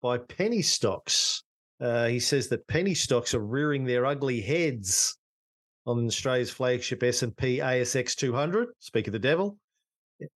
by 0.00 0.18
penny 0.18 0.62
stocks. 0.62 1.42
Uh, 1.80 2.06
he 2.06 2.20
says 2.20 2.46
that 2.48 2.66
penny 2.68 2.94
stocks 2.94 3.34
are 3.34 3.44
rearing 3.44 3.84
their 3.84 4.06
ugly 4.06 4.40
heads 4.40 5.16
on 5.86 6.06
Australia's 6.06 6.50
flagship 6.50 7.02
S&P 7.02 7.58
ASX 7.58 8.14
200, 8.14 8.68
speak 8.78 9.06
of 9.06 9.12
the 9.12 9.18
devil, 9.18 9.58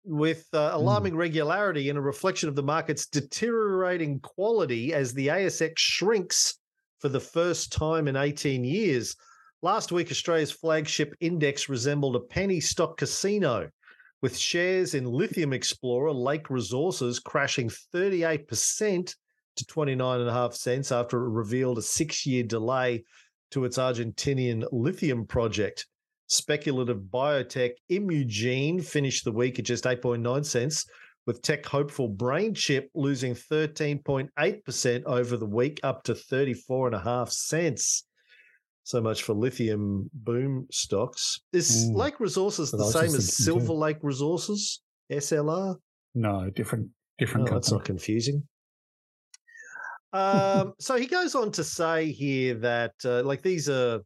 with 0.05 0.47
uh, 0.53 0.71
alarming 0.73 1.17
regularity 1.17 1.89
and 1.89 1.99
a 1.99 2.03
reflection 2.03 2.49
of 2.49 2.57
the 2.57 2.63
market's 2.63 3.07
deteriorating 3.07 4.19
quality 4.21 4.93
as 4.93 5.13
the 5.13 5.29
ASX 5.29 5.79
shrinks 5.79 6.59
for 7.01 7.09
the 7.09 7.21
first 7.21 7.73
time 7.73 8.09
in 8.09 8.17
18 8.17 8.65
years. 8.65 9.15
Last 9.63 9.93
week, 9.93 10.11
Australia's 10.11 10.53
flagship 10.53 11.15
index 11.21 11.69
resembled 11.69 12.17
a 12.17 12.21
penny 12.21 12.61
stock 12.61 12.97
casino, 12.97 13.71
with 14.23 14.37
shares 14.37 14.95
in 14.95 15.05
Lithium 15.05 15.53
Explorer 15.53 16.13
Lake 16.13 16.51
Resources 16.51 17.19
crashing 17.19 17.71
38% 17.95 19.15
to 19.57 19.65
29.5 19.65 20.55
cents 20.55 20.93
after 20.93 21.25
it 21.25 21.31
revealed 21.31 21.79
a 21.79 21.83
six 21.83 22.27
year 22.27 22.43
delay 22.43 23.05
to 23.57 23.65
its 23.65 23.79
Argentinian 23.79 24.67
lithium 24.71 25.27
project. 25.27 25.87
Speculative 26.27 26.99
biotech 27.11 27.71
Imugene 27.89 28.83
finished 28.83 29.25
the 29.25 29.33
week 29.33 29.59
at 29.59 29.65
just 29.65 29.85
8.9 29.85 30.45
cents, 30.45 30.85
with 31.27 31.41
tech 31.41 31.65
hopeful 31.65 32.11
BrainChip 32.11 32.89
losing 32.95 33.35
13.8% 33.35 35.05
over 35.07 35.39
the 35.39 35.47
week, 35.47 35.81
up 35.83 36.03
to 36.05 36.13
34.5 36.13 37.31
cents. 37.31 38.05
So 38.85 39.01
much 39.01 39.23
for 39.23 39.33
lithium 39.33 40.11
boom 40.13 40.67
stocks. 40.71 41.41
Is 41.55 41.89
Mm. 41.89 41.97
Lake 41.97 42.21
Resources 42.21 42.71
the 42.71 42.85
same 42.91 43.15
as. 43.15 43.35
Silver 43.35 43.73
Lake 43.73 43.99
Resources? 44.03 44.83
SLR? 45.11 45.77
No, 46.15 46.51
different 46.51 46.91
Oh, 46.91 47.15
different 47.19 47.49
that's 47.49 47.73
not 47.73 47.87
confusing. 47.87 48.47
Um, 50.13 50.75
so 50.79 50.97
he 50.97 51.07
goes 51.07 51.35
on 51.35 51.53
to 51.53 51.65
say 51.65 52.11
here 52.11 52.55
that, 52.55 52.93
uh, 53.05 53.23
like, 53.23 53.43
these 53.43 53.69
are 53.69 54.01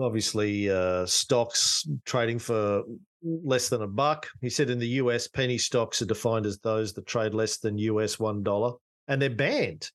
obviously 0.00 0.70
uh, 0.70 1.06
stocks 1.06 1.86
trading 2.04 2.38
for 2.38 2.82
less 3.22 3.68
than 3.68 3.82
a 3.82 3.86
buck. 3.86 4.28
He 4.40 4.50
said 4.50 4.70
in 4.70 4.78
the 4.78 4.88
US, 5.00 5.26
penny 5.28 5.58
stocks 5.58 6.02
are 6.02 6.06
defined 6.06 6.46
as 6.46 6.58
those 6.58 6.92
that 6.94 7.06
trade 7.06 7.34
less 7.34 7.58
than 7.58 7.78
US 7.78 8.16
$1, 8.16 8.78
and 9.08 9.20
they're 9.22 9.30
banned 9.30 9.90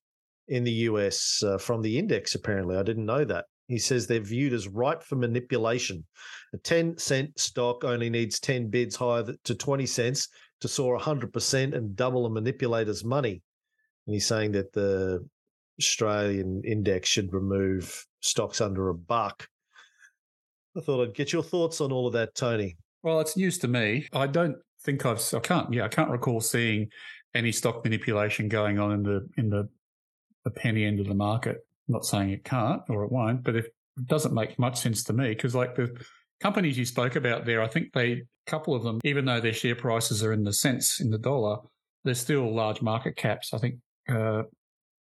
in 0.48 0.64
the 0.64 0.72
US 0.72 1.42
uh, 1.42 1.58
from 1.58 1.82
the 1.82 1.98
index, 1.98 2.34
apparently. 2.34 2.76
I 2.76 2.82
didn't 2.82 3.06
know 3.06 3.24
that. 3.24 3.46
He 3.68 3.78
says 3.78 4.06
they're 4.06 4.20
viewed 4.20 4.52
as 4.52 4.68
ripe 4.68 5.02
for 5.02 5.16
manipulation. 5.16 6.04
A 6.52 6.58
10 6.58 6.98
cent 6.98 7.38
stock 7.38 7.84
only 7.84 8.10
needs 8.10 8.40
10 8.40 8.68
bids 8.68 8.96
higher 8.96 9.24
to 9.44 9.54
20 9.54 9.86
cents 9.86 10.28
to 10.60 10.68
soar 10.68 10.98
100% 10.98 11.74
and 11.74 11.96
double 11.96 12.26
a 12.26 12.30
manipulator's 12.30 13.04
money. 13.04 13.42
And 14.06 14.14
he's 14.14 14.26
saying 14.26 14.52
that 14.52 14.72
the 14.72 15.26
Australian 15.80 16.62
index 16.64 17.08
should 17.08 17.32
remove 17.32 18.06
stocks 18.20 18.60
under 18.60 18.88
a 18.88 18.94
buck. 18.94 19.48
I 20.76 20.80
thought 20.80 21.02
I'd 21.02 21.14
get 21.14 21.32
your 21.32 21.42
thoughts 21.42 21.80
on 21.80 21.92
all 21.92 22.06
of 22.06 22.12
that, 22.14 22.34
Tony. 22.34 22.76
Well, 23.02 23.20
it's 23.20 23.36
news 23.36 23.58
to 23.58 23.68
me. 23.68 24.08
I 24.12 24.26
don't 24.26 24.56
think 24.84 25.04
I've. 25.04 25.22
I 25.34 25.40
can't. 25.40 25.72
Yeah, 25.72 25.84
I 25.84 25.88
can't 25.88 26.10
recall 26.10 26.40
seeing 26.40 26.88
any 27.34 27.52
stock 27.52 27.84
manipulation 27.84 28.48
going 28.48 28.78
on 28.78 28.92
in 28.92 29.02
the 29.02 29.28
in 29.36 29.50
the 29.50 29.68
the 30.44 30.50
penny 30.50 30.84
end 30.84 31.00
of 31.00 31.06
the 31.06 31.14
market. 31.14 31.56
I'm 31.88 31.94
not 31.94 32.04
saying 32.04 32.30
it 32.30 32.44
can't 32.44 32.82
or 32.88 33.04
it 33.04 33.12
won't, 33.12 33.42
but 33.42 33.56
if, 33.56 33.66
it 33.66 34.06
doesn't 34.06 34.34
make 34.34 34.58
much 34.58 34.78
sense 34.78 35.04
to 35.04 35.12
me 35.12 35.30
because, 35.30 35.54
like 35.54 35.74
the 35.74 35.94
companies 36.40 36.78
you 36.78 36.84
spoke 36.84 37.16
about 37.16 37.44
there, 37.44 37.62
I 37.62 37.68
think 37.68 37.92
they 37.92 38.12
a 38.12 38.50
couple 38.50 38.74
of 38.74 38.82
them, 38.82 39.00
even 39.04 39.24
though 39.24 39.40
their 39.40 39.52
share 39.52 39.76
prices 39.76 40.22
are 40.24 40.32
in 40.32 40.44
the 40.44 40.52
cents 40.52 41.00
in 41.00 41.10
the 41.10 41.18
dollar, 41.18 41.58
they're 42.04 42.14
still 42.14 42.52
large 42.54 42.82
market 42.82 43.16
caps. 43.16 43.52
I 43.52 43.58
think. 43.58 43.76
Uh, 44.08 44.42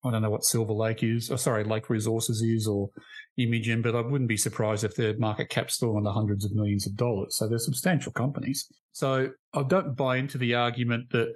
I 0.03 0.11
don't 0.11 0.23
know 0.23 0.31
what 0.31 0.45
Silver 0.45 0.73
Lake 0.73 1.03
is, 1.03 1.31
or 1.31 1.37
sorry, 1.37 1.63
Lake 1.65 1.91
Resources 1.91 2.41
is, 2.41 2.67
or 2.67 2.89
Imugene, 3.37 3.83
but 3.83 3.95
I 3.95 4.01
wouldn't 4.01 4.29
be 4.29 4.37
surprised 4.37 4.83
if 4.85 4.95
their 4.95 5.17
market 5.19 5.51
cap's 5.51 5.75
still 5.75 5.99
in 5.99 6.05
the 6.05 6.13
hundreds 6.13 6.45
of 6.45 6.55
millions 6.55 6.87
of 6.87 6.97
dollars. 6.97 7.37
So 7.37 7.47
they're 7.47 7.59
substantial 7.59 8.13
companies. 8.13 8.67
So 8.93 9.31
I 9.53 9.63
don't 9.63 9.97
buy 9.97 10.17
into 10.17 10.39
the 10.39 10.55
argument 10.55 11.11
that 11.11 11.35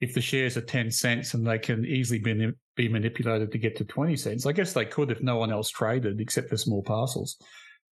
if 0.00 0.14
the 0.14 0.20
shares 0.20 0.56
are 0.56 0.62
10 0.62 0.90
cents 0.90 1.34
and 1.34 1.46
they 1.46 1.58
can 1.58 1.84
easily 1.84 2.18
be, 2.18 2.50
be 2.76 2.88
manipulated 2.88 3.52
to 3.52 3.58
get 3.58 3.76
to 3.76 3.84
20 3.84 4.16
cents, 4.16 4.46
I 4.46 4.52
guess 4.52 4.72
they 4.72 4.84
could 4.84 5.10
if 5.10 5.20
no 5.20 5.36
one 5.36 5.52
else 5.52 5.70
traded 5.70 6.20
except 6.20 6.48
for 6.48 6.56
small 6.56 6.82
parcels. 6.82 7.36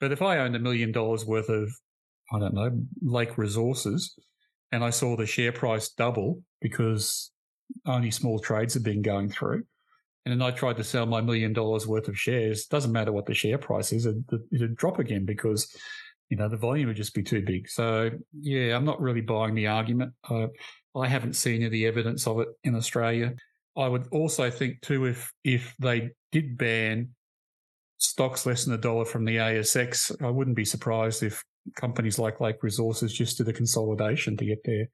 But 0.00 0.12
if 0.12 0.22
I 0.22 0.38
owned 0.38 0.56
a 0.56 0.60
million 0.60 0.92
dollars 0.92 1.26
worth 1.26 1.48
of, 1.48 1.70
I 2.32 2.38
don't 2.38 2.54
know, 2.54 2.70
Lake 3.02 3.36
Resources, 3.36 4.14
and 4.72 4.82
I 4.82 4.90
saw 4.90 5.16
the 5.16 5.26
share 5.26 5.52
price 5.52 5.90
double 5.90 6.42
because 6.60 7.30
only 7.86 8.10
small 8.10 8.38
trades 8.38 8.74
have 8.74 8.82
been 8.82 9.02
going 9.02 9.28
through, 9.28 9.64
and 10.24 10.32
then 10.32 10.42
I 10.42 10.50
tried 10.50 10.76
to 10.78 10.84
sell 10.84 11.06
my 11.06 11.20
million 11.20 11.52
dollars 11.52 11.86
worth 11.86 12.08
of 12.08 12.18
shares. 12.18 12.66
Doesn't 12.66 12.92
matter 12.92 13.12
what 13.12 13.26
the 13.26 13.34
share 13.34 13.58
price 13.58 13.92
is, 13.92 14.06
it, 14.06 14.16
it'd 14.52 14.76
drop 14.76 14.98
again 14.98 15.24
because 15.24 15.74
you 16.28 16.36
know 16.36 16.48
the 16.48 16.56
volume 16.56 16.88
would 16.88 16.96
just 16.96 17.14
be 17.14 17.22
too 17.22 17.42
big. 17.42 17.68
So 17.68 18.10
yeah, 18.40 18.76
I'm 18.76 18.84
not 18.84 19.00
really 19.00 19.20
buying 19.20 19.54
the 19.54 19.68
argument. 19.68 20.12
Uh, 20.28 20.48
I 20.94 21.08
haven't 21.08 21.34
seen 21.34 21.62
any 21.62 21.84
evidence 21.84 22.26
of 22.26 22.40
it 22.40 22.48
in 22.64 22.74
Australia. 22.74 23.34
I 23.76 23.88
would 23.88 24.08
also 24.10 24.50
think 24.50 24.80
too 24.80 25.04
if 25.04 25.32
if 25.44 25.74
they 25.78 26.10
did 26.32 26.56
ban 26.56 27.10
stocks 27.98 28.46
less 28.46 28.64
than 28.64 28.74
a 28.74 28.78
dollar 28.78 29.04
from 29.04 29.24
the 29.24 29.36
ASX, 29.36 30.22
I 30.22 30.30
wouldn't 30.30 30.56
be 30.56 30.64
surprised 30.64 31.22
if 31.22 31.44
companies 31.74 32.18
like 32.18 32.40
Lake 32.40 32.62
Resources 32.62 33.12
just 33.12 33.38
did 33.38 33.48
a 33.48 33.52
consolidation 33.52 34.36
to 34.36 34.44
get 34.44 34.62
their 34.64 34.88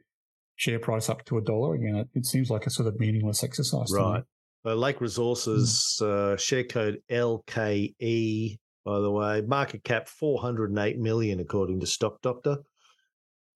share 0.56 0.78
price 0.78 1.08
up 1.08 1.24
to 1.26 1.38
a 1.38 1.40
dollar 1.42 1.74
again. 1.74 1.96
It, 1.96 2.08
it 2.14 2.26
seems 2.26 2.50
like 2.50 2.66
a 2.66 2.70
sort 2.70 2.88
of 2.88 2.98
meaningless 3.00 3.42
exercise. 3.42 3.90
to 3.90 3.96
me. 3.98 4.02
Right. 4.02 4.22
Uh, 4.64 4.74
Lake 4.74 5.00
Resources, 5.00 6.00
uh, 6.04 6.36
share 6.36 6.62
code 6.64 7.02
LKE, 7.10 8.58
by 8.84 9.00
the 9.00 9.10
way, 9.10 9.40
market 9.42 9.82
cap 9.84 10.08
408 10.08 10.98
million, 10.98 11.40
according 11.40 11.80
to 11.80 11.86
Stock 11.86 12.20
Doctor. 12.22 12.58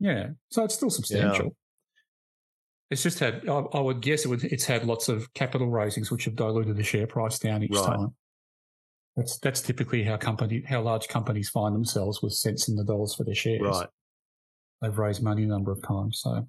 Yeah, 0.01 0.31
so 0.51 0.65
it's 0.65 0.75
still 0.75 0.91
substantial. 0.91 1.55
It's 2.91 3.03
just 3.03 3.19
had, 3.19 3.49
I, 3.49 3.53
I 3.73 3.81
would 3.81 4.01
guess 4.01 4.25
it 4.25 4.29
would, 4.29 4.45
it's 4.45 4.65
had 4.65 4.85
lots 4.85 5.09
of 5.09 5.33
capital 5.35 5.69
raisings 5.69 6.11
which 6.11 6.25
have 6.27 6.37
diluted 6.37 6.77
the 6.77 6.83
share 6.85 7.07
price 7.07 7.39
down 7.39 7.63
each 7.63 7.71
Right. 7.73 7.87
time. 7.87 8.15
That's 9.17 9.39
that's 9.39 9.63
typically 9.63 10.05
how 10.05 10.19
company 10.19 10.63
how 10.69 10.83
large 10.83 11.09
companies 11.09 11.49
find 11.49 11.75
themselves 11.75 12.21
with 12.23 12.35
cents 12.35 12.69
in 12.69 12.77
the 12.77 12.85
dollars 12.85 13.15
for 13.15 13.25
their 13.25 13.35
shares. 13.35 13.63
Right. 13.63 13.89
They've 14.83 14.99
raised 14.99 15.23
money 15.23 15.45
a 15.45 15.47
number 15.47 15.73
of 15.73 15.83
times, 15.83 16.21
so 16.23 16.47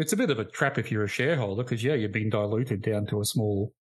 it's 0.00 0.12
a 0.12 0.16
bit 0.16 0.30
of 0.30 0.38
a 0.38 0.44
trap 0.44 0.78
if 0.78 0.90
you're 0.90 1.04
a 1.04 1.08
shareholder 1.08 1.62
because 1.62 1.84
yeah, 1.84 1.94
you've 1.94 2.12
been 2.12 2.30
diluted 2.30 2.82
down 2.82 3.06
to 3.06 3.20
a 3.20 3.24
small, 3.24 3.72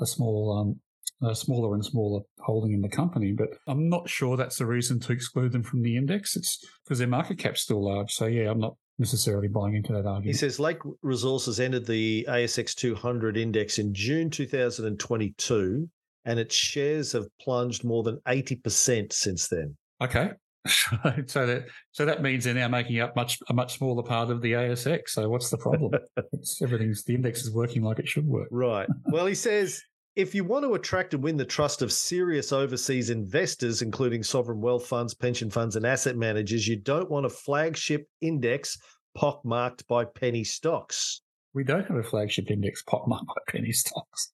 a 0.00 0.06
small, 0.06 0.58
um, 0.58 1.28
a 1.28 1.34
smaller 1.34 1.74
and 1.74 1.84
smaller 1.84 2.20
holding 2.40 2.72
in 2.72 2.80
the 2.80 2.88
company. 2.88 3.32
But 3.32 3.50
I'm 3.68 3.88
not 3.88 4.08
sure 4.08 4.36
that's 4.36 4.58
the 4.58 4.66
reason 4.66 4.98
to 5.00 5.12
exclude 5.12 5.52
them 5.52 5.62
from 5.62 5.82
the 5.82 5.96
index. 5.96 6.36
It's 6.36 6.58
because 6.84 6.98
their 6.98 7.08
market 7.08 7.38
cap's 7.38 7.62
still 7.62 7.84
large. 7.84 8.10
So 8.10 8.26
yeah, 8.26 8.50
I'm 8.50 8.58
not 8.58 8.74
necessarily 8.98 9.48
buying 9.48 9.74
into 9.74 9.92
that 9.92 10.06
argument. 10.06 10.26
He 10.26 10.32
says 10.32 10.58
Lake 10.58 10.78
Resources 11.02 11.60
entered 11.60 11.86
the 11.86 12.26
ASX 12.28 12.74
200 12.74 13.36
index 13.36 13.78
in 13.78 13.94
June 13.94 14.30
2022, 14.30 15.88
and 16.24 16.38
its 16.38 16.54
shares 16.54 17.12
have 17.12 17.26
plunged 17.40 17.84
more 17.84 18.02
than 18.02 18.18
80% 18.26 19.12
since 19.12 19.48
then. 19.48 19.76
Okay. 20.00 20.32
so 21.26 21.46
that 21.46 21.64
so 21.90 22.04
that 22.04 22.22
means 22.22 22.44
they're 22.44 22.54
now 22.54 22.68
making 22.68 23.00
up 23.00 23.16
much 23.16 23.38
a 23.48 23.54
much 23.54 23.78
smaller 23.78 24.02
part 24.02 24.30
of 24.30 24.40
the 24.40 24.52
ASX. 24.52 25.08
So 25.08 25.28
what's 25.28 25.50
the 25.50 25.58
problem? 25.58 25.92
it's, 26.32 26.62
everything's 26.62 27.02
the 27.04 27.14
index 27.14 27.42
is 27.42 27.50
working 27.52 27.82
like 27.82 27.98
it 27.98 28.08
should 28.08 28.26
work. 28.26 28.48
Right. 28.50 28.88
Well, 29.06 29.26
he 29.26 29.34
says 29.48 29.82
if 30.14 30.34
you 30.34 30.44
want 30.44 30.64
to 30.64 30.74
attract 30.74 31.14
and 31.14 31.22
win 31.22 31.36
the 31.36 31.44
trust 31.44 31.82
of 31.82 31.90
serious 31.90 32.52
overseas 32.52 33.10
investors, 33.10 33.82
including 33.82 34.22
sovereign 34.22 34.60
wealth 34.60 34.86
funds, 34.86 35.14
pension 35.14 35.50
funds, 35.50 35.74
and 35.74 35.86
asset 35.86 36.16
managers, 36.16 36.68
you 36.68 36.76
don't 36.76 37.10
want 37.10 37.26
a 37.26 37.30
flagship 37.30 38.06
index 38.20 38.78
pockmarked 39.16 39.86
by 39.88 40.04
penny 40.04 40.44
stocks. 40.44 41.22
We 41.54 41.64
don't 41.64 41.86
have 41.86 41.96
a 41.96 42.02
flagship 42.02 42.50
index 42.50 42.82
pockmarked 42.82 43.26
by 43.26 43.34
penny 43.48 43.72
stocks. 43.72 44.32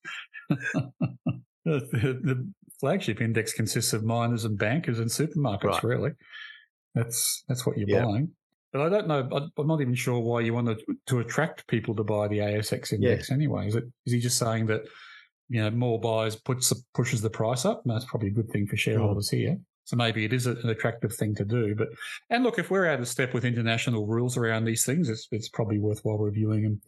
the- 0.49 1.21
the 1.65 2.53
flagship 2.81 3.21
index 3.21 3.53
consists 3.53 3.93
of 3.93 4.05
miners 4.05 4.45
and 4.45 4.59
bankers 4.59 4.99
and 4.99 5.09
supermarkets. 5.09 5.65
Right. 5.65 5.85
Really, 5.85 6.11
that's 6.95 7.45
that's 7.49 7.67
what 7.67 7.79
you're 7.79 7.89
Yeah. 7.89 8.05
buying. 8.05 8.31
But 8.73 8.83
I 8.83 8.89
don't 8.91 9.09
know. 9.09 9.51
I'm 9.57 9.67
not 9.67 9.81
even 9.81 9.95
sure 9.95 10.21
why 10.21 10.41
you 10.41 10.53
want 10.53 10.69
to 10.69 10.97
to 11.07 11.21
attract 11.21 11.67
people 11.69 11.95
to 11.97 12.05
buy 12.05 12.29
the 12.29 12.39
ASX 12.39 12.93
index 12.93 13.31
anyway. 13.31 13.69
Is 13.69 13.75
it 13.77 13.85
is 14.05 14.13
he 14.13 14.21
just 14.21 14.39
saying 14.39 14.67
that 14.67 14.83
you 15.49 15.63
know, 15.63 15.71
more 15.71 15.99
buyers 15.99 16.37
puts 16.37 16.73
pushes 16.95 17.23
the 17.23 17.31
price 17.31 17.65
up, 17.65 17.83
and 17.85 17.95
that's 17.95 18.05
probably 18.05 18.29
a 18.29 18.33
good 18.33 18.51
thing 18.51 18.67
for 18.67 18.77
shareholders 18.77 19.29
mm. 19.29 19.39
here. 19.39 19.59
So 19.85 19.97
maybe 19.97 20.27
it 20.27 20.35
is 20.35 20.47
an 20.47 20.69
attractive 20.69 21.15
thing 21.15 21.35
to 21.37 21.45
do. 21.47 21.75
But 21.75 21.89
and 22.29 22.45
look, 22.45 22.59
if 22.59 22.71
we're 22.71 22.87
out 22.87 23.01
of 23.01 23.09
step 23.09 23.33
with 23.33 23.47
international 23.47 24.07
rules 24.07 24.37
around 24.37 24.65
these 24.65 24.85
things, 24.85 25.09
it's 25.09 25.27
it's 25.31 25.49
probably 25.49 25.79
worthwhile 25.79 26.19
reviewing 26.19 26.67
and 26.67 26.81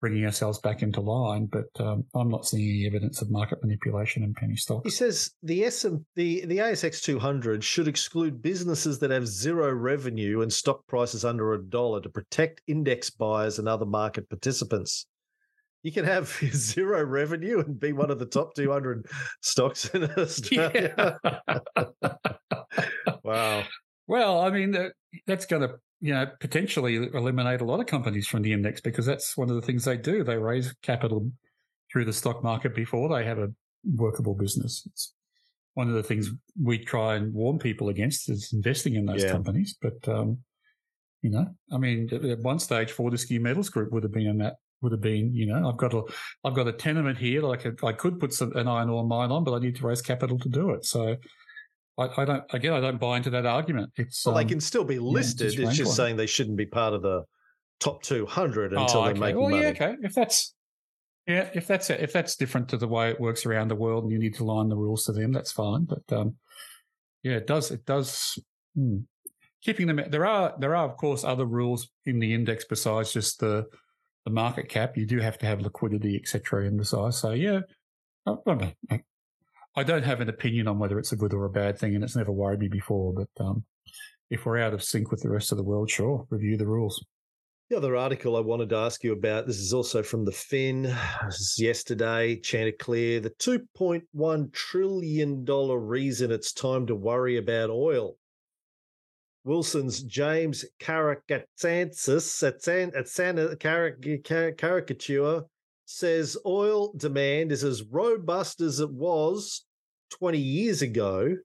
bringing 0.00 0.24
ourselves 0.24 0.58
back 0.60 0.82
into 0.82 1.00
line. 1.00 1.46
But 1.46 1.66
um, 1.80 2.04
I'm 2.14 2.28
not 2.28 2.46
seeing 2.46 2.68
any 2.68 2.86
evidence 2.86 3.22
of 3.22 3.30
market 3.30 3.58
manipulation 3.62 4.22
in 4.22 4.34
penny 4.34 4.56
stocks. 4.56 4.84
He 4.84 4.90
says 4.90 5.30
the 5.42 5.64
S 5.64 5.84
the 6.14 6.44
the 6.46 6.58
ASX 6.58 7.02
200 7.02 7.62
should 7.62 7.88
exclude 7.88 8.42
businesses 8.42 8.98
that 9.00 9.10
have 9.10 9.26
zero 9.26 9.72
revenue 9.72 10.42
and 10.42 10.52
stock 10.52 10.86
prices 10.86 11.24
under 11.24 11.52
a 11.52 11.62
dollar 11.62 12.00
to 12.00 12.08
protect 12.08 12.62
index 12.66 13.10
buyers 13.10 13.58
and 13.58 13.68
other 13.68 13.86
market 13.86 14.28
participants 14.28 15.06
you 15.82 15.92
can 15.92 16.04
have 16.04 16.28
zero 16.52 17.04
revenue 17.04 17.60
and 17.60 17.78
be 17.78 17.92
one 17.92 18.10
of 18.10 18.18
the 18.18 18.26
top 18.26 18.54
200 18.54 19.06
stocks 19.40 19.88
in 19.90 20.04
Australia. 20.16 21.18
Yeah. 21.28 22.12
wow. 23.24 23.64
Well, 24.06 24.40
I 24.40 24.50
mean, 24.50 24.76
that's 25.26 25.46
going 25.46 25.62
to, 25.62 25.74
you 26.00 26.14
know, 26.14 26.26
potentially 26.40 26.96
eliminate 26.96 27.60
a 27.60 27.64
lot 27.64 27.80
of 27.80 27.86
companies 27.86 28.26
from 28.26 28.42
the 28.42 28.52
index 28.52 28.80
because 28.80 29.06
that's 29.06 29.36
one 29.36 29.50
of 29.50 29.56
the 29.56 29.62
things 29.62 29.84
they 29.84 29.96
do. 29.96 30.22
They 30.22 30.36
raise 30.36 30.72
capital 30.82 31.30
through 31.92 32.04
the 32.04 32.12
stock 32.12 32.42
market 32.44 32.74
before 32.74 33.08
they 33.08 33.24
have 33.24 33.38
a 33.38 33.48
workable 33.84 34.34
business. 34.34 34.86
It's 34.86 35.14
one 35.74 35.88
of 35.88 35.94
the 35.94 36.02
things 36.02 36.30
we 36.60 36.78
try 36.78 37.16
and 37.16 37.32
warn 37.32 37.58
people 37.58 37.88
against 37.88 38.28
is 38.30 38.52
investing 38.52 38.94
in 38.94 39.06
those 39.06 39.24
yeah. 39.24 39.32
companies. 39.32 39.76
But, 39.80 40.08
um, 40.08 40.38
you 41.22 41.30
know, 41.30 41.46
I 41.72 41.78
mean, 41.78 42.08
at 42.12 42.40
one 42.40 42.58
stage, 42.58 42.92
Fortescue 42.92 43.40
Metals 43.40 43.68
Group 43.68 43.92
would 43.92 44.04
have 44.04 44.12
been 44.12 44.26
in 44.26 44.38
that 44.38 44.56
would 44.80 44.92
have 44.92 45.00
been, 45.00 45.34
you 45.34 45.46
know, 45.46 45.68
I've 45.68 45.76
got 45.76 45.92
a, 45.92 46.02
I've 46.44 46.54
got 46.54 46.68
a 46.68 46.72
tenement 46.72 47.18
here 47.18 47.40
that 47.40 47.48
I 47.48 47.56
could, 47.56 47.80
I 47.82 47.92
could 47.92 48.20
put 48.20 48.32
some, 48.32 48.52
an 48.54 48.68
iron 48.68 48.88
ore 48.88 49.04
mine 49.04 49.32
on, 49.32 49.42
but 49.42 49.54
I 49.54 49.58
need 49.58 49.74
to 49.76 49.86
raise 49.86 50.00
capital 50.00 50.38
to 50.38 50.48
do 50.48 50.70
it. 50.70 50.84
So 50.84 51.16
I, 51.98 52.22
I 52.22 52.24
don't, 52.24 52.44
again, 52.52 52.72
I 52.72 52.80
don't 52.80 53.00
buy 53.00 53.16
into 53.16 53.30
that 53.30 53.46
argument. 53.46 53.90
It's, 53.96 54.24
well, 54.24 54.36
um, 54.36 54.42
they 54.42 54.48
can 54.48 54.60
still 54.60 54.84
be 54.84 54.98
listed. 54.98 55.54
Yeah, 55.54 55.68
it's, 55.68 55.76
just 55.76 55.96
saying 55.96 56.16
they 56.16 56.26
shouldn't 56.26 56.56
be 56.56 56.66
part 56.66 56.94
of 56.94 57.02
the 57.02 57.24
top 57.80 58.02
200 58.02 58.72
until 58.72 59.00
oh, 59.00 59.04
okay. 59.04 59.12
they 59.12 59.18
make 59.18 59.36
well, 59.36 59.48
money. 59.48 59.62
Yeah, 59.62 59.70
okay. 59.70 59.96
If 60.02 60.14
that's, 60.14 60.54
yeah, 61.26 61.48
if 61.54 61.66
that's, 61.66 61.90
if 61.90 62.12
that's 62.12 62.36
different 62.36 62.68
to 62.68 62.76
the 62.76 62.88
way 62.88 63.10
it 63.10 63.20
works 63.20 63.44
around 63.44 63.68
the 63.68 63.74
world 63.74 64.04
and 64.04 64.12
you 64.12 64.18
need 64.18 64.34
to 64.36 64.44
line 64.44 64.68
the 64.68 64.76
rules 64.76 65.04
to 65.04 65.12
them, 65.12 65.32
that's 65.32 65.52
fine. 65.52 65.84
But, 65.84 66.16
um, 66.16 66.36
yeah, 67.22 67.34
it 67.34 67.46
does, 67.46 67.70
it 67.70 67.84
does, 67.84 68.38
hmm. 68.74 68.98
keeping 69.62 69.88
them, 69.88 70.00
there 70.08 70.26
are, 70.26 70.54
there 70.58 70.76
are, 70.76 70.88
of 70.88 70.96
course, 70.96 71.24
other 71.24 71.46
rules 71.46 71.88
in 72.06 72.20
the 72.20 72.32
index 72.32 72.64
besides 72.64 73.12
just 73.12 73.40
the, 73.40 73.66
the 74.24 74.30
market 74.30 74.68
cap, 74.68 74.96
you 74.96 75.06
do 75.06 75.18
have 75.18 75.38
to 75.38 75.46
have 75.46 75.62
liquidity, 75.62 76.16
etc., 76.16 76.66
in 76.66 76.76
the 76.76 76.84
size. 76.84 77.18
So 77.18 77.32
yeah, 77.32 77.60
I 78.26 79.00
don't 79.82 80.04
have 80.04 80.20
an 80.20 80.28
opinion 80.28 80.68
on 80.68 80.78
whether 80.78 80.98
it's 80.98 81.12
a 81.12 81.16
good 81.16 81.34
or 81.34 81.44
a 81.44 81.50
bad 81.50 81.78
thing, 81.78 81.94
and 81.94 82.04
it's 82.04 82.16
never 82.16 82.32
worried 82.32 82.60
me 82.60 82.68
before. 82.68 83.12
But 83.12 83.44
um, 83.44 83.64
if 84.30 84.46
we're 84.46 84.58
out 84.58 84.74
of 84.74 84.82
sync 84.82 85.10
with 85.10 85.22
the 85.22 85.30
rest 85.30 85.52
of 85.52 85.58
the 85.58 85.64
world, 85.64 85.90
sure, 85.90 86.26
review 86.30 86.56
the 86.56 86.66
rules. 86.66 87.04
The 87.70 87.76
other 87.76 87.96
article 87.96 88.36
I 88.36 88.40
wanted 88.40 88.70
to 88.70 88.76
ask 88.76 89.04
you 89.04 89.12
about, 89.12 89.46
this 89.46 89.58
is 89.58 89.74
also 89.74 90.02
from 90.02 90.24
the 90.24 90.32
Fin. 90.32 90.82
This 90.82 91.40
is 91.40 91.58
yesterday, 91.58 92.36
Chanticleer, 92.36 93.20
the 93.20 93.28
$2.1 93.30 94.52
trillion 94.54 95.44
reason 95.44 96.30
it's 96.30 96.52
time 96.54 96.86
to 96.86 96.94
worry 96.94 97.36
about 97.36 97.68
oil. 97.68 98.16
Wilson's 99.44 100.02
James 100.02 100.64
Karakatsansis 100.80 102.42
caricature 104.56 105.42
says 105.84 106.36
oil 106.44 106.92
demand 106.94 107.52
is 107.52 107.64
as 107.64 107.82
robust 107.82 108.60
as 108.60 108.80
it 108.80 108.90
was 108.90 109.64
20 110.10 110.38
years 110.38 110.82
ago, 110.82 111.36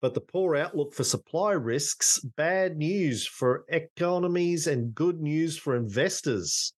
but 0.00 0.14
the 0.14 0.20
poor 0.20 0.56
outlook 0.56 0.94
for 0.94 1.04
supply 1.04 1.52
risks 1.52 2.18
bad 2.36 2.76
news 2.76 3.26
for 3.26 3.64
economies 3.68 4.66
and 4.66 4.94
good 4.94 5.20
news 5.20 5.56
for 5.56 5.76
investors. 5.76 6.72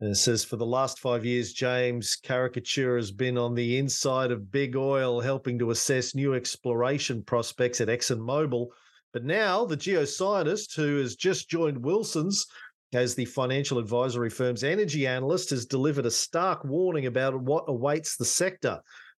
And 0.00 0.10
it 0.10 0.16
says 0.16 0.44
for 0.44 0.56
the 0.56 0.66
last 0.66 0.98
five 0.98 1.24
years, 1.24 1.52
James 1.52 2.16
Caricature 2.16 2.96
has 2.96 3.10
been 3.10 3.38
on 3.38 3.54
the 3.54 3.78
inside 3.78 4.30
of 4.30 4.52
big 4.52 4.76
oil, 4.76 5.20
helping 5.20 5.58
to 5.58 5.70
assess 5.70 6.14
new 6.14 6.34
exploration 6.34 7.22
prospects 7.22 7.80
at 7.80 7.88
ExxonMobil 7.88 8.68
but 9.16 9.24
now 9.24 9.64
the 9.64 9.78
geoscientist 9.78 10.76
who 10.76 10.98
has 10.98 11.16
just 11.16 11.48
joined 11.48 11.82
Wilson's 11.82 12.44
as 12.92 13.14
the 13.14 13.24
financial 13.24 13.78
advisory 13.78 14.28
firm's 14.28 14.62
energy 14.62 15.06
analyst 15.06 15.48
has 15.48 15.64
delivered 15.64 16.04
a 16.04 16.10
stark 16.10 16.62
warning 16.64 17.06
about 17.06 17.34
what 17.40 17.64
awaits 17.66 18.18
the 18.18 18.26
sector. 18.26 18.78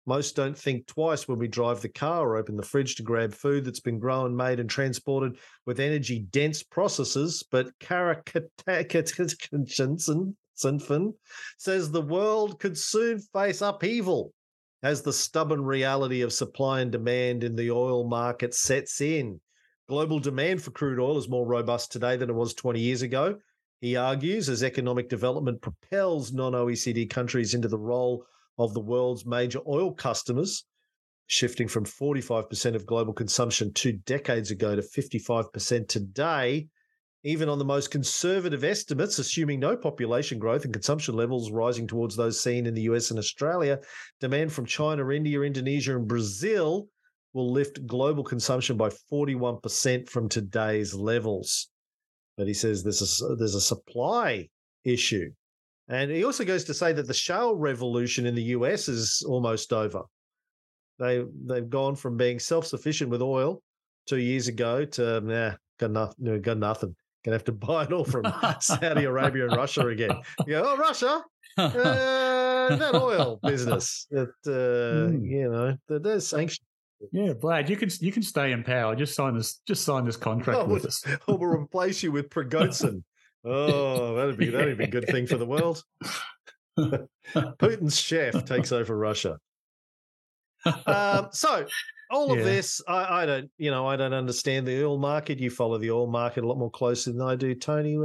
Most 0.08 0.36
don't 0.36 0.56
think 0.56 0.86
twice 0.86 1.26
when 1.26 1.38
we 1.38 1.48
drive 1.48 1.82
the 1.82 1.88
car 1.88 2.28
or 2.28 2.36
open 2.36 2.56
the 2.56 2.62
fridge 2.62 2.94
to 2.94 3.02
grab 3.02 3.34
food 3.34 3.64
that's 3.64 3.80
been 3.80 3.98
grown, 3.98 4.36
made, 4.36 4.60
and 4.60 4.70
transported 4.70 5.36
with 5.66 5.80
energy 5.80 6.20
dense 6.30 6.62
processes. 6.62 7.42
But 7.50 7.76
Kara 7.80 8.22
Sinfin 10.56 11.12
says 11.58 11.90
the 11.90 12.00
world 12.00 12.60
could 12.60 12.78
soon 12.78 13.18
face 13.18 13.60
upheaval 13.60 14.32
as 14.82 15.02
the 15.02 15.12
stubborn 15.12 15.64
reality 15.64 16.22
of 16.22 16.32
supply 16.32 16.80
and 16.80 16.92
demand 16.92 17.42
in 17.42 17.56
the 17.56 17.72
oil 17.72 18.08
market 18.08 18.54
sets 18.54 19.00
in. 19.00 19.40
Global 19.88 20.20
demand 20.20 20.62
for 20.62 20.70
crude 20.70 21.00
oil 21.00 21.18
is 21.18 21.28
more 21.28 21.46
robust 21.46 21.90
today 21.90 22.16
than 22.16 22.30
it 22.30 22.34
was 22.34 22.54
20 22.54 22.78
years 22.78 23.02
ago. 23.02 23.36
He 23.80 23.96
argues 23.96 24.48
as 24.48 24.62
economic 24.62 25.08
development 25.08 25.60
propels 25.60 26.32
non 26.32 26.52
OECD 26.52 27.10
countries 27.10 27.54
into 27.54 27.68
the 27.68 27.78
role 27.78 28.24
of 28.58 28.74
the 28.74 28.80
world's 28.80 29.26
major 29.26 29.60
oil 29.66 29.92
customers, 29.92 30.64
shifting 31.26 31.68
from 31.68 31.84
45% 31.84 32.74
of 32.74 32.86
global 32.86 33.12
consumption 33.12 33.72
two 33.72 33.92
decades 33.92 34.50
ago 34.50 34.76
to 34.76 34.82
55% 34.82 35.88
today. 35.88 36.68
Even 37.24 37.48
on 37.48 37.58
the 37.58 37.64
most 37.64 37.90
conservative 37.90 38.62
estimates, 38.62 39.18
assuming 39.18 39.58
no 39.58 39.76
population 39.76 40.38
growth 40.38 40.64
and 40.64 40.72
consumption 40.72 41.16
levels 41.16 41.50
rising 41.50 41.88
towards 41.88 42.14
those 42.14 42.40
seen 42.40 42.66
in 42.66 42.74
the 42.74 42.82
US 42.82 43.10
and 43.10 43.18
Australia, 43.18 43.80
demand 44.20 44.52
from 44.52 44.64
China, 44.64 45.10
India, 45.10 45.40
Indonesia, 45.40 45.96
and 45.96 46.06
Brazil 46.06 46.88
will 47.32 47.52
lift 47.52 47.86
global 47.86 48.22
consumption 48.22 48.76
by 48.76 48.90
41% 49.12 50.08
from 50.08 50.28
today's 50.28 50.94
levels. 50.94 51.68
But 52.36 52.46
he 52.46 52.54
says 52.54 52.82
there's 52.82 53.20
a, 53.22 53.34
there's 53.34 53.54
a 53.54 53.60
supply 53.60 54.48
issue. 54.84 55.30
And 55.88 56.10
he 56.10 56.24
also 56.24 56.44
goes 56.44 56.64
to 56.64 56.74
say 56.74 56.92
that 56.92 57.06
the 57.06 57.14
shale 57.14 57.54
revolution 57.54 58.26
in 58.26 58.34
the 58.34 58.42
US 58.42 58.88
is 58.88 59.24
almost 59.26 59.72
over. 59.72 60.02
They 60.98 61.24
they've 61.44 61.68
gone 61.68 61.94
from 61.94 62.16
being 62.16 62.38
self-sufficient 62.38 63.10
with 63.10 63.22
oil 63.22 63.62
two 64.06 64.18
years 64.18 64.48
ago 64.48 64.84
to 64.84 65.20
nah, 65.20 65.52
got 65.78 65.90
nothing, 65.90 66.40
got 66.42 66.58
nothing. 66.58 66.96
Gonna 67.24 67.36
have 67.36 67.44
to 67.44 67.52
buy 67.66 67.84
it 67.84 67.92
all 67.92 68.04
from 68.04 68.24
Saudi 68.60 69.04
Arabia 69.04 69.46
and 69.46 69.56
Russia 69.56 69.86
again. 69.88 70.10
You 70.46 70.54
go, 70.54 70.62
oh 70.66 70.76
Russia, 70.76 71.22
uh, 71.58 72.76
that 72.76 72.94
oil 72.94 73.38
business 73.42 74.06
that 74.10 74.32
uh, 74.46 75.10
mm. 75.10 75.28
you 75.28 75.50
know 75.50 75.76
there's 75.88 76.26
sanctions 76.26 76.66
yeah, 77.12 77.32
Vlad, 77.34 77.68
you 77.68 77.76
can 77.76 77.90
you 78.00 78.12
can 78.12 78.22
stay 78.22 78.52
in 78.52 78.64
power. 78.64 78.96
Just 78.96 79.14
sign 79.14 79.36
this. 79.36 79.60
Just 79.66 79.84
sign 79.84 80.04
this 80.04 80.16
contract 80.16 80.60
oh, 80.62 80.66
with 80.66 80.86
us. 80.86 81.04
Or 81.26 81.36
we'll 81.36 81.50
replace 81.50 82.02
you 82.02 82.12
with 82.12 82.30
Prigozhin. 82.30 83.02
Oh, 83.46 84.14
that'd 84.16 84.36
be 84.36 84.50
that'd 84.50 84.78
be 84.78 84.84
a 84.84 84.88
good 84.88 85.06
thing 85.08 85.26
for 85.26 85.38
the 85.38 85.46
world. 85.46 85.82
Putin's 86.78 87.98
chef 87.98 88.44
takes 88.44 88.72
over 88.72 88.96
Russia. 88.96 89.38
Um, 90.86 91.28
so 91.32 91.66
all 92.10 92.32
of 92.32 92.38
yeah. 92.38 92.44
this, 92.44 92.80
I, 92.86 93.22
I, 93.22 93.26
don't, 93.26 93.50
you 93.58 93.70
know, 93.70 93.86
I 93.86 93.96
don't 93.96 94.12
understand 94.12 94.66
the 94.66 94.84
oil 94.84 94.98
market. 94.98 95.38
You 95.38 95.50
follow 95.50 95.78
the 95.78 95.90
oil 95.90 96.06
market 96.06 96.44
a 96.44 96.46
lot 96.46 96.58
more 96.58 96.70
closely 96.70 97.12
than 97.12 97.22
I 97.22 97.36
do, 97.36 97.54
Tony. 97.54 97.96